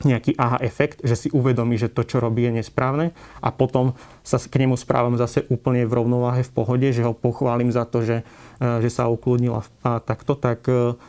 nejaký 0.04 0.36
aha 0.36 0.60
efekt, 0.60 1.00
že 1.00 1.16
si 1.16 1.28
uvedomí, 1.32 1.80
že 1.80 1.88
to, 1.88 2.04
čo 2.04 2.20
robí, 2.20 2.44
je 2.44 2.60
nesprávne 2.60 3.16
a 3.40 3.48
potom 3.48 3.96
sa 4.20 4.36
k 4.36 4.60
nemu 4.60 4.76
správam 4.76 5.16
zase 5.16 5.48
úplne 5.48 5.88
v 5.88 5.96
rovnováhe, 5.96 6.44
v 6.44 6.52
pohode, 6.52 6.88
že 6.92 7.00
ho 7.00 7.16
pochválim 7.16 7.72
za 7.72 7.88
to, 7.88 8.04
že, 8.04 8.20
e, 8.60 8.64
že 8.84 8.92
sa 8.92 9.08
ukludnil 9.08 9.64
a 9.80 9.90
takto, 10.04 10.36
tak 10.36 10.68
e, 10.68 11.00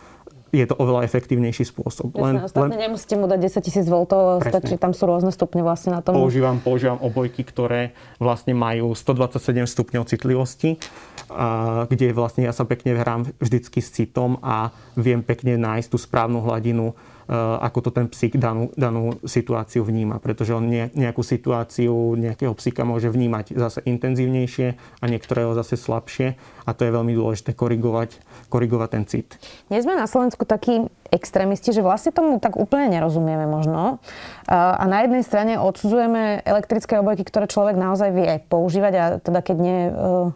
je 0.56 0.64
to 0.64 0.76
oveľa 0.80 1.04
efektívnejší 1.04 1.68
spôsob. 1.68 2.16
Len, 2.16 2.40
len... 2.40 2.70
nemusíte 2.72 3.20
mu 3.20 3.28
dať 3.28 3.40
10 3.60 3.68
tisíc 3.68 3.86
V, 3.92 3.96
stačí, 4.40 4.80
tam 4.80 4.96
sú 4.96 5.04
rôzne 5.04 5.36
stupne 5.36 5.60
vlastne 5.60 5.92
na 5.92 6.00
tom. 6.00 6.16
Používam, 6.16 6.64
používam 6.64 7.00
obojky, 7.04 7.44
ktoré 7.44 7.92
vlastne 8.16 8.56
majú 8.56 8.96
127 8.96 9.68
stupňov 9.68 10.04
citlivosti, 10.08 10.80
a, 11.28 11.84
kde 11.92 12.16
vlastne 12.16 12.48
ja 12.48 12.56
sa 12.56 12.64
pekne 12.64 12.96
hrám 12.96 13.28
vždycky 13.44 13.84
s 13.84 13.92
citom 13.92 14.40
a 14.40 14.72
viem 14.96 15.20
pekne 15.20 15.60
nájsť 15.60 15.88
tú 15.92 15.98
správnu 16.00 16.40
hladinu 16.40 16.96
ako 17.28 17.80
to 17.88 17.90
ten 17.92 18.08
psík 18.08 18.40
danú, 18.40 18.72
danú 18.80 19.20
situáciu 19.28 19.84
vníma. 19.84 20.24
Pretože 20.24 20.56
on 20.56 20.68
nejakú 20.72 21.22
situáciu 21.22 22.16
nejakého 22.16 22.56
psíka 22.56 22.88
môže 22.88 23.12
vnímať 23.12 23.56
zase 23.56 23.80
intenzívnejšie 23.84 24.68
a 25.00 25.06
niektorého 25.06 25.52
zase 25.56 25.76
slabšie. 25.76 26.40
A 26.68 26.72
to 26.76 26.88
je 26.88 26.92
veľmi 26.92 27.14
dôležité 27.16 27.56
korigovať, 27.56 28.20
korigovať 28.52 28.90
ten 28.92 29.04
cit. 29.08 29.30
Nie 29.68 29.84
sme 29.84 29.96
na 29.96 30.08
Slovensku 30.08 30.48
takí 30.48 30.88
extrémisti, 31.12 31.72
že 31.74 31.86
vlastne 31.86 32.12
tomu 32.12 32.38
tak 32.38 32.56
úplne 32.56 32.92
nerozumieme 32.92 33.48
možno. 33.48 34.00
A 34.48 34.84
na 34.88 35.04
jednej 35.04 35.24
strane 35.28 35.60
odsudzujeme 35.60 36.44
elektrické 36.48 37.00
obojky, 37.04 37.28
ktoré 37.28 37.52
človek 37.52 37.76
naozaj 37.76 38.10
vie 38.16 38.40
používať 38.48 38.94
a 38.96 39.04
teda 39.20 39.40
keď 39.44 39.58
nie 39.60 39.76
je 39.76 39.88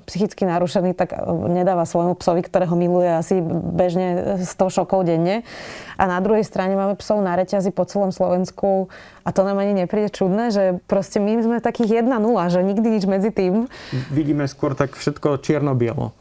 psychicky 0.07 0.43
narušený, 0.43 0.91
tak 0.95 1.15
e, 1.15 1.19
nedáva 1.47 1.87
svojmu 1.87 2.19
psovi, 2.19 2.43
ktorého 2.43 2.75
miluje 2.75 3.07
asi 3.07 3.39
bežne 3.51 4.39
100 4.43 4.77
šokov 4.81 5.07
denne. 5.07 5.47
A 5.95 6.03
na 6.09 6.19
druhej 6.19 6.43
strane 6.43 6.75
máme 6.75 6.99
psov 6.99 7.23
na 7.23 7.39
reťazi 7.39 7.71
po 7.71 7.87
celom 7.87 8.11
Slovensku 8.11 8.91
a 9.23 9.29
to 9.31 9.47
nám 9.47 9.61
ani 9.61 9.85
nepríde 9.85 10.11
čudné, 10.11 10.51
že 10.51 10.63
proste 10.89 11.21
my 11.23 11.39
sme 11.39 11.57
takých 11.63 12.03
1-0, 12.03 12.11
že 12.51 12.59
nikdy 12.65 12.87
nič 12.99 13.05
medzi 13.07 13.29
tým. 13.31 13.71
Vidíme 14.11 14.49
skôr 14.49 14.75
tak 14.75 14.97
všetko 14.97 15.39
čierno-bielo 15.39 16.11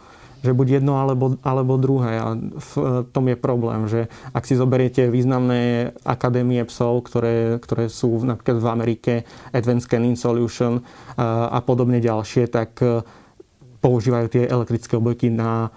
že 0.41 0.57
buď 0.57 0.81
jedno 0.81 0.97
alebo, 0.97 1.37
alebo 1.45 1.77
druhé. 1.77 2.17
A 2.17 2.33
v 2.37 2.73
tom 3.13 3.25
je 3.29 3.37
problém, 3.37 3.85
že 3.87 4.09
ak 4.33 4.49
si 4.49 4.57
zoberiete 4.57 5.13
významné 5.13 5.93
akadémie 6.05 6.65
psov, 6.65 7.05
ktoré, 7.07 7.61
ktoré 7.61 7.93
sú 7.93 8.25
napríklad 8.25 8.59
v 8.61 8.69
Amerike, 8.69 9.13
Advanced 9.53 9.89
Canine 9.89 10.17
Solution 10.17 10.81
a, 11.17 11.53
a 11.53 11.59
podobne 11.61 12.01
ďalšie, 12.01 12.49
tak 12.49 12.81
e, 12.81 13.05
používajú 13.85 14.27
tie 14.33 14.45
elektrické 14.49 14.97
obojky 14.97 15.29
na 15.29 15.69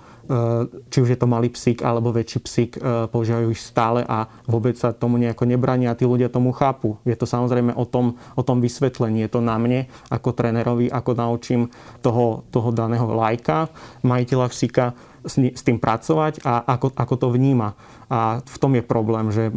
či 0.87 0.97
už 1.03 1.09
je 1.11 1.19
to 1.19 1.27
malý 1.27 1.51
psík 1.51 1.83
alebo 1.83 2.15
väčší 2.15 2.39
psík, 2.39 2.71
eh, 2.79 3.11
používajú 3.11 3.51
ich 3.51 3.59
stále 3.59 4.07
a 4.07 4.31
vôbec 4.47 4.79
sa 4.79 4.95
tomu 4.95 5.19
nejako 5.19 5.43
nebrania 5.43 5.91
a 5.91 5.97
tí 5.99 6.07
ľudia 6.07 6.31
tomu 6.31 6.55
chápu. 6.55 6.95
Je 7.03 7.15
to 7.15 7.27
samozrejme 7.27 7.75
o 7.75 7.83
tom, 7.83 8.15
o 8.39 8.43
tom 8.43 8.63
vysvetlení. 8.63 9.27
Je 9.27 9.31
to 9.31 9.43
na 9.43 9.59
mne 9.59 9.91
ako 10.07 10.31
trénerovi, 10.31 10.87
ako 10.87 11.11
naučím 11.19 11.61
toho, 11.99 12.47
toho 12.55 12.71
daného 12.71 13.03
lajka, 13.11 13.67
majiteľa 14.07 14.47
psíka 14.47 14.85
s, 15.27 15.35
s 15.35 15.61
tým 15.63 15.79
pracovať 15.79 16.43
a 16.47 16.63
ako, 16.71 16.95
ako 16.95 17.15
to 17.19 17.27
vníma. 17.35 17.75
A 18.07 18.39
v 18.39 18.57
tom 18.59 18.79
je 18.79 18.83
problém, 18.83 19.27
že 19.27 19.51
eh, 19.51 19.55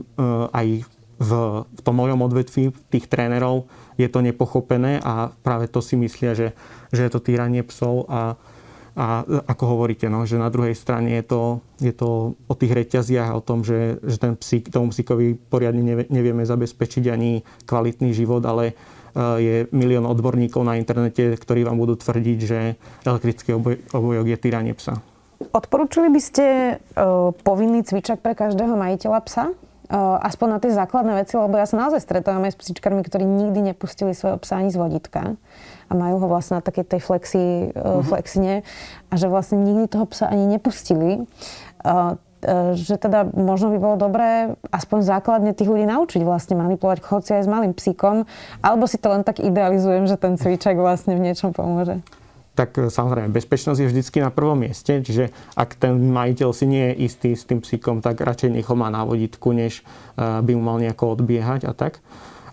aj 0.51 0.67
v, 1.17 1.31
v 1.65 1.81
tom 1.81 1.97
mojom 1.97 2.29
odvetví 2.29 2.77
tých 2.93 3.09
trénerov 3.09 3.65
je 3.97 4.05
to 4.05 4.21
nepochopené 4.21 5.01
a 5.01 5.33
práve 5.41 5.65
to 5.71 5.81
si 5.81 5.97
myslia, 5.97 6.37
že, 6.37 6.53
že 6.93 7.09
je 7.09 7.11
to 7.11 7.25
týranie 7.25 7.65
psov 7.65 8.05
a 8.13 8.37
a 8.97 9.29
ako 9.45 9.77
hovoríte, 9.77 10.09
no, 10.09 10.25
že 10.25 10.41
na 10.41 10.49
druhej 10.49 10.73
strane 10.73 11.21
je 11.21 11.25
to, 11.29 11.43
je 11.85 11.93
to 11.93 12.33
o 12.33 12.55
tých 12.57 12.73
reťaziach 12.73 13.29
a 13.29 13.37
o 13.37 13.45
tom, 13.45 13.61
že, 13.61 14.01
že 14.01 14.17
ten 14.17 14.33
psík, 14.41 14.73
tomu 14.73 14.89
psíkovi 14.89 15.37
poriadne 15.37 16.09
nevieme 16.09 16.49
zabezpečiť 16.49 17.05
ani 17.13 17.45
kvalitný 17.69 18.17
život, 18.17 18.41
ale 18.49 18.73
e, 18.73 18.75
je 19.37 19.55
milión 19.77 20.09
odborníkov 20.09 20.65
na 20.65 20.81
internete, 20.81 21.37
ktorí 21.37 21.69
vám 21.69 21.77
budú 21.77 22.01
tvrdiť, 22.01 22.39
že 22.41 22.81
elektrický 23.05 23.61
oboj, 23.61 23.85
obojok 23.93 24.27
je 24.33 24.39
týranie 24.41 24.73
psa. 24.73 25.05
Odporúčili 25.37 26.09
by 26.09 26.21
ste 26.25 26.45
uh, 26.81 27.29
povinný 27.45 27.85
cvičak 27.85 28.25
pre 28.25 28.33
každého 28.33 28.73
majiteľa 28.73 29.21
psa? 29.29 29.45
Uh, 29.87 30.17
aspoň 30.25 30.57
na 30.57 30.59
tie 30.65 30.73
základné 30.73 31.13
veci, 31.21 31.37
lebo 31.37 31.61
ja 31.61 31.69
sa 31.69 31.77
naozaj 31.77 32.01
stretávam 32.01 32.41
aj 32.49 32.57
s 32.57 32.61
psíčkarmi, 32.65 33.05
ktorí 33.05 33.29
nikdy 33.29 33.77
nepustili 33.77 34.17
svojho 34.17 34.41
psa 34.41 34.65
ani 34.65 34.73
z 34.73 34.81
vodítka 34.81 35.37
a 35.87 35.93
majú 35.95 36.23
ho 36.23 36.27
vlastne 36.27 36.59
na 36.59 36.63
takej 36.63 36.85
tej 36.97 37.01
flexi, 37.01 37.45
uh-huh. 37.71 38.03
flexine 38.03 38.67
a 39.09 39.15
že 39.15 39.31
vlastne 39.31 39.63
nikdy 39.63 39.87
toho 39.87 40.07
psa 40.11 40.31
ani 40.31 40.47
nepustili. 40.47 41.25
Uh, 41.87 42.19
že 42.79 42.95
teda 43.01 43.27
možno 43.33 43.75
by 43.75 43.79
bolo 43.81 43.97
dobré 43.99 44.55
aspoň 44.71 45.03
základne 45.03 45.51
tých 45.57 45.67
ľudí 45.67 45.89
naučiť 45.89 46.23
vlastne 46.23 46.55
manipulovať 46.55 47.03
chodci 47.03 47.31
aj 47.33 47.43
s 47.43 47.51
malým 47.51 47.75
psíkom, 47.75 48.23
alebo 48.63 48.87
si 48.87 49.03
to 49.03 49.11
len 49.11 49.27
tak 49.27 49.43
idealizujem, 49.43 50.07
že 50.07 50.15
ten 50.15 50.39
cvičak 50.39 50.79
vlastne 50.79 51.19
v 51.19 51.27
niečom 51.27 51.51
pomôže 51.51 51.99
tak 52.57 52.73
samozrejme 52.73 53.37
bezpečnosť 53.37 53.79
je 53.85 53.91
vždycky 53.93 54.19
na 54.25 54.33
prvom 54.33 54.57
mieste, 54.57 55.05
čiže 55.05 55.29
ak 55.61 55.77
ten 55.77 55.93
majiteľ 56.09 56.57
si 56.57 56.65
nie 56.65 56.89
je 56.89 57.05
istý 57.05 57.31
s 57.37 57.45
tým 57.45 57.61
psíkom, 57.61 58.01
tak 58.01 58.17
radšej 58.17 58.49
nech 58.49 58.65
ho 58.65 58.73
má 58.73 58.89
na 58.89 59.05
vodítku, 59.05 59.53
než 59.53 59.85
by 60.17 60.51
mu 60.57 60.63
mal 60.65 60.81
nejako 60.81 61.21
odbiehať 61.21 61.69
a 61.69 61.77
tak 61.77 62.01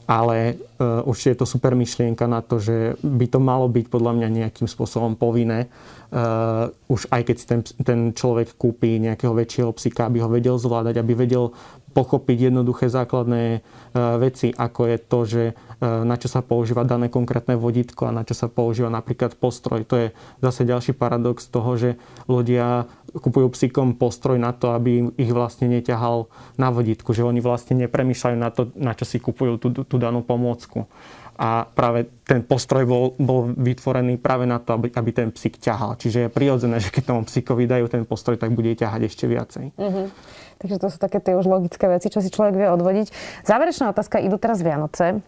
ale 0.04 0.60
uh, 0.80 1.04
určite 1.08 1.36
je 1.36 1.39
to 1.44 1.48
super 1.48 1.74
myšlienka 1.74 2.28
na 2.28 2.44
to, 2.44 2.60
že 2.60 3.00
by 3.00 3.26
to 3.28 3.39
malo 3.39 3.72
byť 3.72 3.86
podľa 3.88 4.12
mňa 4.20 4.28
nejakým 4.44 4.68
spôsobom 4.68 5.16
povinné. 5.16 5.72
Uh, 6.13 6.70
už 6.92 7.10
aj 7.10 7.22
keď 7.26 7.36
si 7.39 7.46
ten, 7.50 7.62
ten 7.82 8.00
človek 8.13 8.54
kúpi 8.60 9.02
nejakého 9.02 9.34
väčšieho 9.34 9.72
psika, 9.74 10.06
aby 10.06 10.22
ho 10.22 10.30
vedel 10.30 10.60
zvládať, 10.60 11.02
aby 11.02 11.13
vedel 11.18 11.56
pochopiť 11.93 12.49
jednoduché 12.49 12.89
základné 12.89 13.62
uh, 13.62 14.17
veci, 14.17 14.49
ako 14.49 14.82
je 14.89 14.97
to, 14.97 15.19
že 15.23 15.43
uh, 15.53 16.01
na 16.03 16.17
čo 16.17 16.27
sa 16.27 16.41
používa 16.41 16.84
dané 16.84 17.08
konkrétne 17.13 17.53
vodítko 17.53 18.10
a 18.10 18.15
na 18.15 18.25
čo 18.25 18.34
sa 18.34 18.49
používa 18.49 18.89
napríklad 18.89 19.38
postroj. 19.38 19.86
To 19.88 19.95
je 19.95 20.08
zase 20.41 20.65
ďalší 20.65 20.97
paradox 20.97 21.47
toho, 21.47 21.77
že 21.77 21.89
ľudia 22.25 22.89
kupujú 23.13 23.53
psíkom 23.53 23.93
postroj 23.93 24.41
na 24.41 24.51
to, 24.58 24.73
aby 24.73 25.13
ich 25.21 25.29
vlastne 25.29 25.69
neťahal 25.69 26.25
na 26.58 26.73
vodítku, 26.73 27.13
že 27.13 27.21
oni 27.21 27.39
vlastne 27.45 27.77
nepremýšľajú 27.86 28.38
na 28.41 28.49
to, 28.49 28.73
na 28.73 28.97
čo 28.97 29.06
si 29.06 29.21
kupujú 29.21 29.62
tú, 29.62 29.69
tú 29.86 29.95
danú 30.01 30.25
pomôcku. 30.25 30.89
A 31.34 31.65
práve 31.65 32.06
ten 32.29 32.45
postroj 32.45 32.86
bol, 32.86 33.06
bol 33.17 33.49
vytvorený 33.58 34.21
práve 34.21 34.45
na 34.45 34.62
to, 34.62 34.77
aby, 34.77 34.93
aby 34.93 35.10
ten 35.10 35.29
psík 35.34 35.58
ťahal. 35.58 35.97
Čiže 35.97 36.29
je 36.29 36.29
prirodzené, 36.29 36.77
že 36.77 36.93
keď 36.93 37.03
tomu 37.10 37.21
psíkovi 37.25 37.65
dajú 37.65 37.89
ten 37.89 38.06
postroj, 38.06 38.38
tak 38.38 38.53
bude 38.53 38.69
ťahať 38.77 39.01
ešte 39.10 39.25
viacej. 39.25 39.65
Uh-huh. 39.73 40.13
Takže 40.62 40.78
to 40.78 40.88
sú 40.92 40.98
také 41.00 41.24
tie 41.24 41.34
už 41.34 41.48
logické 41.48 41.86
veci, 41.88 42.12
čo 42.12 42.20
si 42.20 42.30
človek 42.30 42.54
vie 42.58 42.68
odvodiť. 42.70 43.10
Záverečná 43.48 43.89
otázka, 43.89 44.22
idú 44.22 44.36
teraz 44.38 44.62
Vianoce 44.62 45.24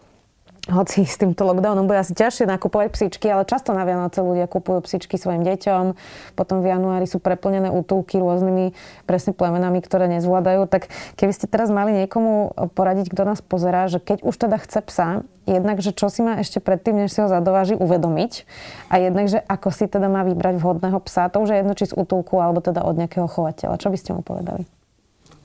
hoci 0.66 1.06
s 1.06 1.14
týmto 1.22 1.46
lockdownom 1.46 1.86
bude 1.86 2.02
asi 2.02 2.10
ťažšie 2.10 2.50
nakupovať 2.50 2.90
psíčky, 2.90 3.30
ale 3.30 3.46
často 3.46 3.70
na 3.70 3.86
Vianoce 3.86 4.18
ľudia 4.18 4.50
kupujú 4.50 4.82
psíčky 4.82 5.14
svojim 5.14 5.46
deťom, 5.46 5.94
potom 6.34 6.58
v 6.58 6.74
januári 6.74 7.06
sú 7.06 7.22
preplnené 7.22 7.70
útulky 7.70 8.18
rôznymi 8.18 8.74
presne 9.06 9.30
plemenami, 9.30 9.78
ktoré 9.78 10.10
nezvládajú. 10.18 10.66
Tak 10.66 10.90
keby 11.14 11.32
ste 11.32 11.46
teraz 11.46 11.70
mali 11.70 11.94
niekomu 11.94 12.50
poradiť, 12.74 13.14
kto 13.14 13.22
nás 13.22 13.38
pozerá, 13.46 13.86
že 13.86 14.02
keď 14.02 14.26
už 14.26 14.34
teda 14.34 14.58
chce 14.58 14.80
psa, 14.82 15.08
jednak, 15.46 15.78
že 15.78 15.94
čo 15.94 16.10
si 16.10 16.26
má 16.26 16.42
ešte 16.42 16.58
predtým, 16.58 16.98
než 16.98 17.14
si 17.14 17.22
ho 17.22 17.30
zadováži, 17.30 17.78
uvedomiť 17.78 18.42
a 18.90 18.98
jednak, 18.98 19.30
že 19.30 19.38
ako 19.46 19.70
si 19.70 19.86
teda 19.86 20.10
má 20.10 20.26
vybrať 20.26 20.58
vhodného 20.58 20.98
psa, 21.06 21.30
to 21.30 21.46
už 21.46 21.54
je 21.54 21.56
jedno, 21.62 21.78
či 21.78 21.86
z 21.86 21.94
útulku 21.94 22.42
alebo 22.42 22.58
teda 22.58 22.82
od 22.82 22.98
nejakého 22.98 23.30
chovateľa. 23.30 23.78
Čo 23.78 23.94
by 23.94 23.98
ste 24.02 24.10
mu 24.18 24.26
povedali? 24.26 24.66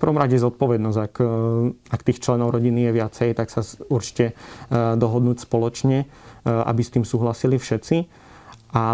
Prvom 0.02 0.18
rade 0.18 0.34
zodpovednosť. 0.42 0.98
Ak, 0.98 1.16
ak 1.94 2.02
tých 2.02 2.18
členov 2.26 2.50
rodiny 2.58 2.90
je 2.90 2.92
viacej, 2.98 3.30
tak 3.38 3.54
sa 3.54 3.62
určite 3.94 4.34
dohodnúť 4.74 5.46
spoločne, 5.46 6.10
aby 6.44 6.82
s 6.82 6.90
tým 6.90 7.06
súhlasili 7.06 7.62
všetci 7.62 8.10
a 8.72 8.86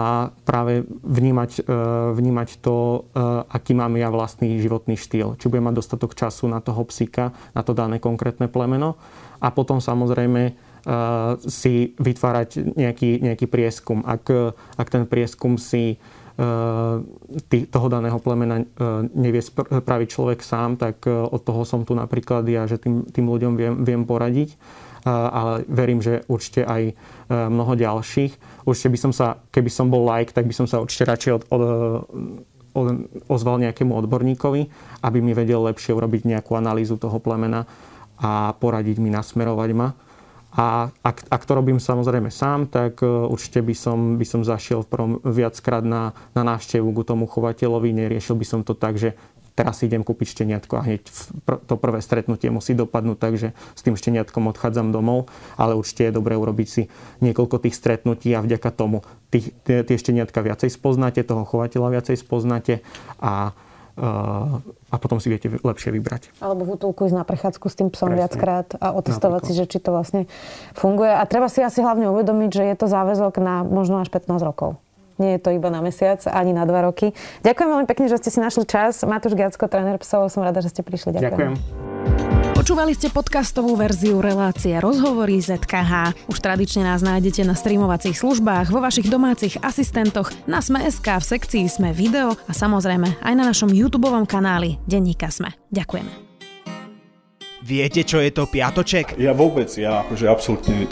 práve 0.42 0.90
vnímať, 1.06 1.70
vnímať 2.18 2.50
to, 2.66 3.06
aký 3.48 3.78
mám 3.78 3.94
ja 3.94 4.10
vlastný 4.10 4.58
životný 4.58 4.98
štýl. 4.98 5.38
Či 5.38 5.54
budem 5.54 5.70
mať 5.70 5.78
dostatok 5.78 6.18
času 6.18 6.50
na 6.50 6.60
toho 6.66 6.82
psíka, 6.90 7.30
na 7.54 7.62
to 7.62 7.78
dané 7.78 8.02
konkrétne 8.02 8.50
plemeno. 8.50 8.98
A 9.38 9.54
potom 9.54 9.78
samozrejme 9.78 10.58
si 11.46 11.94
vytvárať 12.00 12.74
nejaký, 12.74 13.22
nejaký 13.22 13.46
prieskum. 13.46 14.02
Ak, 14.02 14.26
ak 14.56 14.88
ten 14.90 15.06
prieskum 15.06 15.62
si 15.62 16.02
toho 17.74 17.88
daného 17.90 18.22
plemena 18.22 18.62
nevie 19.18 19.42
spraviť 19.42 20.08
človek 20.08 20.40
sám, 20.46 20.78
tak 20.78 21.10
od 21.10 21.42
toho 21.42 21.66
som 21.66 21.82
tu 21.82 21.98
napríklad 21.98 22.46
ja, 22.46 22.70
že 22.70 22.78
tým, 22.78 23.10
tým 23.10 23.26
ľuďom 23.26 23.54
viem, 23.58 23.74
viem 23.82 24.06
poradiť 24.06 24.54
ale 25.08 25.64
verím, 25.72 26.04
že 26.04 26.28
určite 26.28 26.68
aj 26.68 26.92
mnoho 27.32 27.80
ďalších. 27.80 28.64
Určite 28.68 28.90
by 28.92 29.00
som 29.00 29.12
sa, 29.16 29.40
keby 29.52 29.72
som 29.72 29.88
bol 29.88 30.04
like, 30.04 30.36
tak 30.36 30.44
by 30.44 30.56
som 30.56 30.68
sa 30.68 30.84
určite 30.84 31.08
radšej 31.08 31.32
od, 31.32 31.44
od, 31.48 31.62
od, 32.76 32.88
ozval 33.32 33.62
nejakému 33.64 33.96
odborníkovi, 33.96 34.62
aby 35.04 35.18
mi 35.24 35.32
vedel 35.32 35.64
lepšie 35.64 35.96
urobiť 35.96 36.28
nejakú 36.28 36.60
analýzu 36.60 37.00
toho 37.00 37.24
plemena 37.24 37.64
a 38.18 38.52
poradiť 38.58 38.98
mi, 39.00 39.14
nasmerovať 39.14 39.70
ma. 39.78 39.94
A 40.58 40.90
ak, 41.06 41.30
ak 41.30 41.42
to 41.46 41.54
robím 41.54 41.78
samozrejme 41.78 42.34
sám, 42.34 42.66
tak 42.66 43.06
určite 43.06 43.62
by 43.62 43.78
som, 43.78 44.18
by 44.18 44.26
som 44.26 44.42
zašiel 44.42 44.82
viackrát 45.22 45.86
na, 45.86 46.18
na 46.34 46.42
návštevu 46.42 46.90
k 46.98 47.06
tomu 47.06 47.30
chovateľovi. 47.30 47.94
Neriešil 47.94 48.34
by 48.34 48.46
som 48.46 48.60
to 48.66 48.74
tak, 48.74 48.98
že 48.98 49.14
teraz 49.58 49.82
idem 49.82 50.06
kúpiť 50.06 50.38
šteniatko 50.38 50.74
a 50.78 50.86
hneď 50.86 51.02
to 51.66 51.76
prvé 51.82 51.98
stretnutie 52.02 52.54
musí 52.54 52.78
dopadnúť, 52.78 53.18
takže 53.18 53.48
s 53.54 53.82
tým 53.82 53.98
šteniatkom 53.98 54.46
odchádzam 54.54 54.94
domov, 54.94 55.34
ale 55.58 55.74
určite 55.74 56.10
je 56.10 56.18
dobré 56.18 56.38
urobiť 56.38 56.68
si 56.70 56.84
niekoľko 57.26 57.66
tých 57.66 57.74
stretnutí 57.74 58.38
a 58.38 58.46
vďaka 58.46 58.70
tomu 58.70 59.02
tie, 59.34 59.50
tie 59.66 59.98
šteniatka 59.98 60.46
viacej 60.46 60.70
spoznáte, 60.70 61.26
toho 61.26 61.42
chovateľa 61.42 62.02
viacej 62.02 62.22
spoznáte 62.22 62.86
a 63.18 63.58
a 63.98 64.96
potom 65.02 65.18
si 65.18 65.28
viete 65.28 65.50
lepšie 65.50 65.90
vybrať. 65.90 66.30
Alebo 66.38 66.64
v 66.64 66.78
útulku 66.78 67.10
ísť 67.10 67.18
na 67.18 67.26
prechádzku 67.26 67.66
s 67.66 67.76
tým 67.76 67.90
psom 67.90 68.14
Presne. 68.14 68.22
viackrát 68.22 68.68
a 68.78 68.94
otestovať 68.94 69.42
Napríklad. 69.42 69.58
si, 69.58 69.60
že 69.60 69.66
či 69.66 69.78
to 69.82 69.90
vlastne 69.90 70.30
funguje. 70.78 71.10
A 71.10 71.26
treba 71.26 71.50
si 71.50 71.66
asi 71.66 71.82
hlavne 71.82 72.08
uvedomiť, 72.14 72.50
že 72.54 72.64
je 72.70 72.76
to 72.78 72.86
záväzok 72.86 73.42
na 73.42 73.66
možno 73.66 73.98
až 74.00 74.14
15 74.14 74.38
rokov. 74.46 74.78
Nie 75.18 75.42
je 75.42 75.42
to 75.42 75.50
iba 75.50 75.74
na 75.74 75.82
mesiac, 75.82 76.22
ani 76.30 76.54
na 76.54 76.70
dva 76.70 76.86
roky. 76.86 77.18
Ďakujem 77.42 77.70
veľmi 77.74 77.88
pekne, 77.90 78.06
že 78.06 78.22
ste 78.22 78.30
si 78.30 78.38
našli 78.38 78.70
čas. 78.70 79.02
Matúš 79.02 79.34
Gacko, 79.34 79.66
tréner 79.66 79.98
psov, 79.98 80.30
som 80.30 80.46
rada, 80.46 80.62
že 80.62 80.70
ste 80.70 80.86
prišli. 80.86 81.18
Ďakujem. 81.18 81.58
Ďakujem. 81.58 81.87
Počúvali 82.68 83.00
ste 83.00 83.08
podcastovú 83.08 83.80
verziu 83.80 84.20
relácie 84.20 84.76
Rozhovory 84.76 85.40
ZKH. 85.40 86.28
Už 86.28 86.36
tradične 86.44 86.84
nás 86.84 87.00
nájdete 87.00 87.48
na 87.48 87.56
streamovacích 87.56 88.20
službách, 88.20 88.76
vo 88.76 88.84
vašich 88.84 89.08
domácich 89.08 89.56
asistentoch, 89.64 90.36
na 90.52 90.60
Sme.sk, 90.60 91.08
v 91.08 91.24
sekcii 91.24 91.64
Sme 91.72 91.96
video 91.96 92.36
a 92.36 92.52
samozrejme 92.52 93.24
aj 93.24 93.34
na 93.40 93.48
našom 93.48 93.72
YouTube 93.72 94.12
kanáli 94.28 94.84
Denníka 94.84 95.32
Sme. 95.32 95.56
Ďakujeme. 95.72 96.12
Viete, 97.64 98.04
čo 98.04 98.20
je 98.20 98.36
to 98.36 98.44
piatoček? 98.44 99.16
Ja 99.16 99.32
vôbec, 99.32 99.72
ja 99.80 100.04
akože 100.04 100.28
absolútne 100.28 100.92